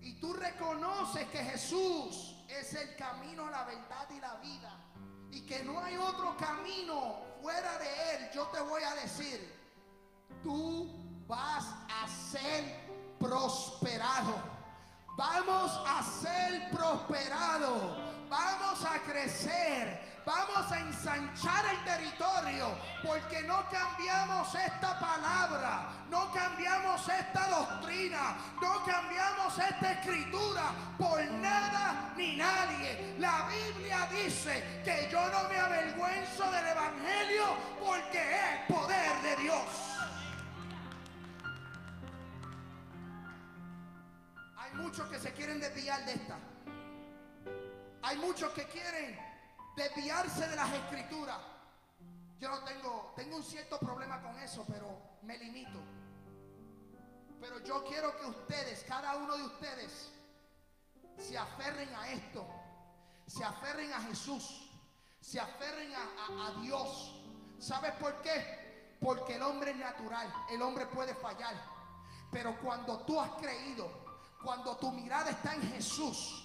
y 0.02 0.20
tú 0.20 0.32
reconoces 0.34 1.26
que 1.28 1.38
Jesús 1.38 2.36
es 2.48 2.74
el 2.74 2.96
camino, 2.96 3.48
la 3.50 3.64
verdad 3.64 4.06
y 4.10 4.20
la 4.20 4.34
vida 4.36 4.82
y 5.32 5.40
que 5.46 5.64
no 5.64 5.80
hay 5.80 5.96
otro 5.96 6.36
camino 6.36 7.22
fuera 7.40 7.78
de 7.78 7.86
él, 8.14 8.30
yo 8.34 8.46
te 8.48 8.60
voy 8.60 8.82
a 8.82 8.94
decir, 8.96 9.50
tú 10.42 10.90
vas 11.26 11.64
a 11.88 12.06
ser 12.30 12.64
prosperado. 13.18 14.34
Vamos 15.16 15.80
a 15.86 16.02
ser 16.02 16.70
prosperados. 16.70 17.98
Vamos 18.28 18.84
a 18.84 18.98
crecer. 19.02 20.11
Vamos 20.24 20.70
a 20.70 20.78
ensanchar 20.78 21.64
el 21.66 21.84
territorio 21.84 22.68
porque 23.02 23.42
no 23.42 23.64
cambiamos 23.70 24.54
esta 24.54 24.98
palabra, 24.98 25.88
no 26.10 26.30
cambiamos 26.32 27.08
esta 27.08 27.48
doctrina, 27.48 28.36
no 28.60 28.84
cambiamos 28.84 29.58
esta 29.58 29.92
escritura 29.92 30.70
por 30.96 31.24
nada 31.24 32.12
ni 32.16 32.36
nadie. 32.36 33.16
La 33.18 33.48
Biblia 33.48 34.08
dice 34.12 34.82
que 34.84 35.08
yo 35.10 35.20
no 35.28 35.48
me 35.48 35.58
avergüenzo 35.58 36.50
del 36.50 36.66
Evangelio 36.66 37.56
porque 37.84 38.18
es 38.20 38.74
poder 38.74 39.22
de 39.22 39.42
Dios. 39.42 39.92
muchos 44.74 45.08
que 45.08 45.18
se 45.18 45.32
quieren 45.32 45.60
desviar 45.60 46.04
de 46.04 46.12
esta. 46.12 46.38
Hay 48.02 48.16
muchos 48.18 48.52
que 48.52 48.64
quieren 48.64 49.18
desviarse 49.76 50.48
de 50.48 50.56
las 50.56 50.72
escrituras. 50.72 51.38
Yo 52.38 52.48
no 52.48 52.64
tengo, 52.64 53.12
tengo 53.16 53.36
un 53.36 53.42
cierto 53.42 53.78
problema 53.78 54.20
con 54.20 54.38
eso, 54.40 54.64
pero 54.68 55.18
me 55.22 55.38
limito. 55.38 55.78
Pero 57.40 57.60
yo 57.60 57.84
quiero 57.84 58.16
que 58.18 58.26
ustedes, 58.26 58.84
cada 58.84 59.16
uno 59.16 59.36
de 59.36 59.42
ustedes, 59.44 60.12
se 61.18 61.36
aferren 61.36 61.94
a 61.94 62.10
esto, 62.10 62.46
se 63.26 63.44
aferren 63.44 63.92
a 63.92 64.00
Jesús, 64.02 64.70
se 65.20 65.40
aferren 65.40 65.92
a, 65.94 66.48
a 66.48 66.60
Dios. 66.62 67.20
¿Sabes 67.58 67.92
por 67.94 68.20
qué? 68.22 68.96
Porque 69.00 69.36
el 69.36 69.42
hombre 69.42 69.72
es 69.72 69.76
natural, 69.76 70.32
el 70.50 70.62
hombre 70.62 70.86
puede 70.86 71.14
fallar. 71.14 71.54
Pero 72.30 72.58
cuando 72.60 73.00
tú 73.00 73.20
has 73.20 73.30
creído 73.32 74.02
cuando 74.42 74.76
tu 74.76 74.90
mirada 74.90 75.30
está 75.30 75.54
en 75.54 75.62
Jesús, 75.72 76.44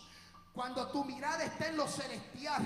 cuando 0.53 0.87
tu 0.87 1.03
mirada 1.03 1.43
está 1.43 1.67
en 1.67 1.77
lo 1.77 1.87
celestial, 1.87 2.65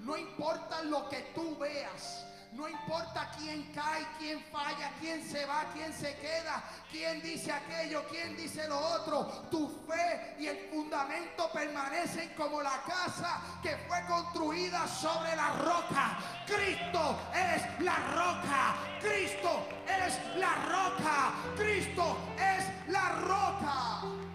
no 0.00 0.16
importa 0.16 0.82
lo 0.82 1.08
que 1.08 1.20
tú 1.34 1.56
veas. 1.58 2.24
No 2.52 2.66
importa 2.68 3.30
quién 3.36 3.70
cae, 3.74 4.06
quién 4.18 4.42
falla, 4.50 4.90
quién 4.98 5.22
se 5.22 5.44
va, 5.44 5.66
quién 5.74 5.92
se 5.92 6.16
queda, 6.16 6.64
quién 6.90 7.20
dice 7.20 7.52
aquello, 7.52 8.02
quién 8.08 8.34
dice 8.34 8.66
lo 8.66 8.78
otro. 8.78 9.26
Tu 9.50 9.68
fe 9.86 10.36
y 10.38 10.46
el 10.46 10.70
fundamento 10.70 11.50
permanecen 11.52 12.30
como 12.30 12.62
la 12.62 12.82
casa 12.86 13.42
que 13.62 13.76
fue 13.88 14.00
construida 14.06 14.88
sobre 14.88 15.36
la 15.36 15.52
roca. 15.52 16.18
Cristo 16.46 17.18
es 17.34 17.84
la 17.84 17.96
roca. 18.14 18.76
Cristo 19.00 19.68
es 19.86 20.36
la 20.36 20.54
roca. 20.54 21.34
Cristo 21.56 22.16
es 22.38 22.88
la 22.90 23.08
roca 23.20 24.26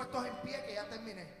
puestos 0.00 0.26
en 0.26 0.36
pie 0.36 0.64
que 0.66 0.74
ya 0.74 0.88
terminé. 0.88 1.39